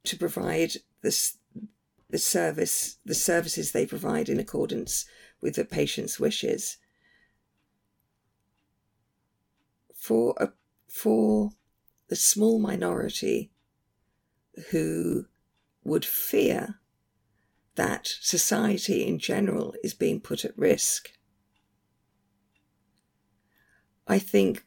[0.05, 0.73] to provide
[1.03, 1.37] this
[2.09, 5.05] the service the services they provide in accordance
[5.43, 6.79] with the patient's wishes.
[9.95, 10.49] For a,
[10.89, 11.53] for
[12.11, 13.53] the small minority
[14.73, 15.27] who
[15.85, 16.81] would fear
[17.77, 21.13] that society in general is being put at risk.
[24.09, 24.65] I think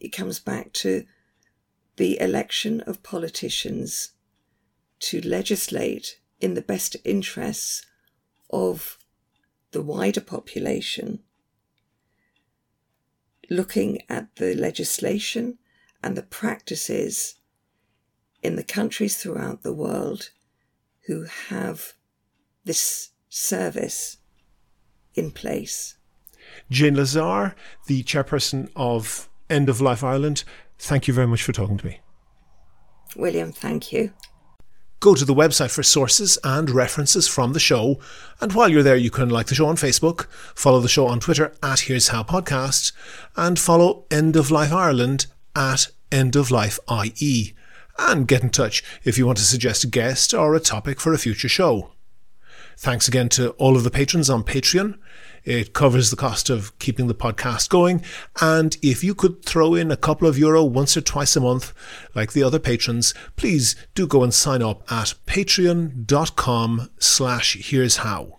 [0.00, 1.04] it comes back to
[1.94, 4.10] the election of politicians
[4.98, 7.86] to legislate in the best interests
[8.50, 8.98] of
[9.70, 11.20] the wider population,
[13.48, 15.59] looking at the legislation
[16.02, 17.36] and the practices
[18.42, 20.30] in the countries throughout the world
[21.06, 21.94] who have
[22.64, 24.18] this service
[25.14, 25.96] in place.
[26.70, 27.54] Janie Lazar,
[27.86, 30.44] the chairperson of End of Life Ireland,
[30.78, 32.00] thank you very much for talking to me.
[33.16, 34.12] William, thank you.
[35.00, 37.98] Go to the website for sources and references from the show.
[38.40, 41.20] And while you're there, you can like the show on Facebook, follow the show on
[41.20, 42.92] Twitter at Here's How Podcast,
[43.34, 47.54] and follow End of Life Ireland at End of Life IE.
[47.98, 51.12] And get in touch if you want to suggest a guest or a topic for
[51.12, 51.92] a future show.
[52.76, 54.98] Thanks again to all of the patrons on Patreon.
[55.44, 58.02] It covers the cost of keeping the podcast going.
[58.40, 61.72] And if you could throw in a couple of euro once or twice a month,
[62.14, 68.38] like the other patrons, please do go and sign up at patreon.com slash here's how.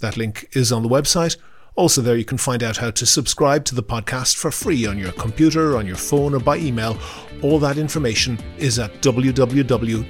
[0.00, 1.36] That link is on the website.
[1.78, 4.98] Also, there you can find out how to subscribe to the podcast for free on
[4.98, 6.98] your computer, on your phone, or by email.
[7.40, 10.04] All that information is at www.here'show.ie.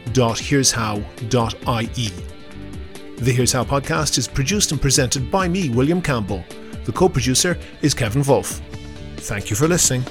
[3.17, 6.43] The Here's How podcast is produced and presented by me, William Campbell.
[6.87, 8.63] The co producer is Kevin Wolf.
[9.19, 10.05] Thank you for listening.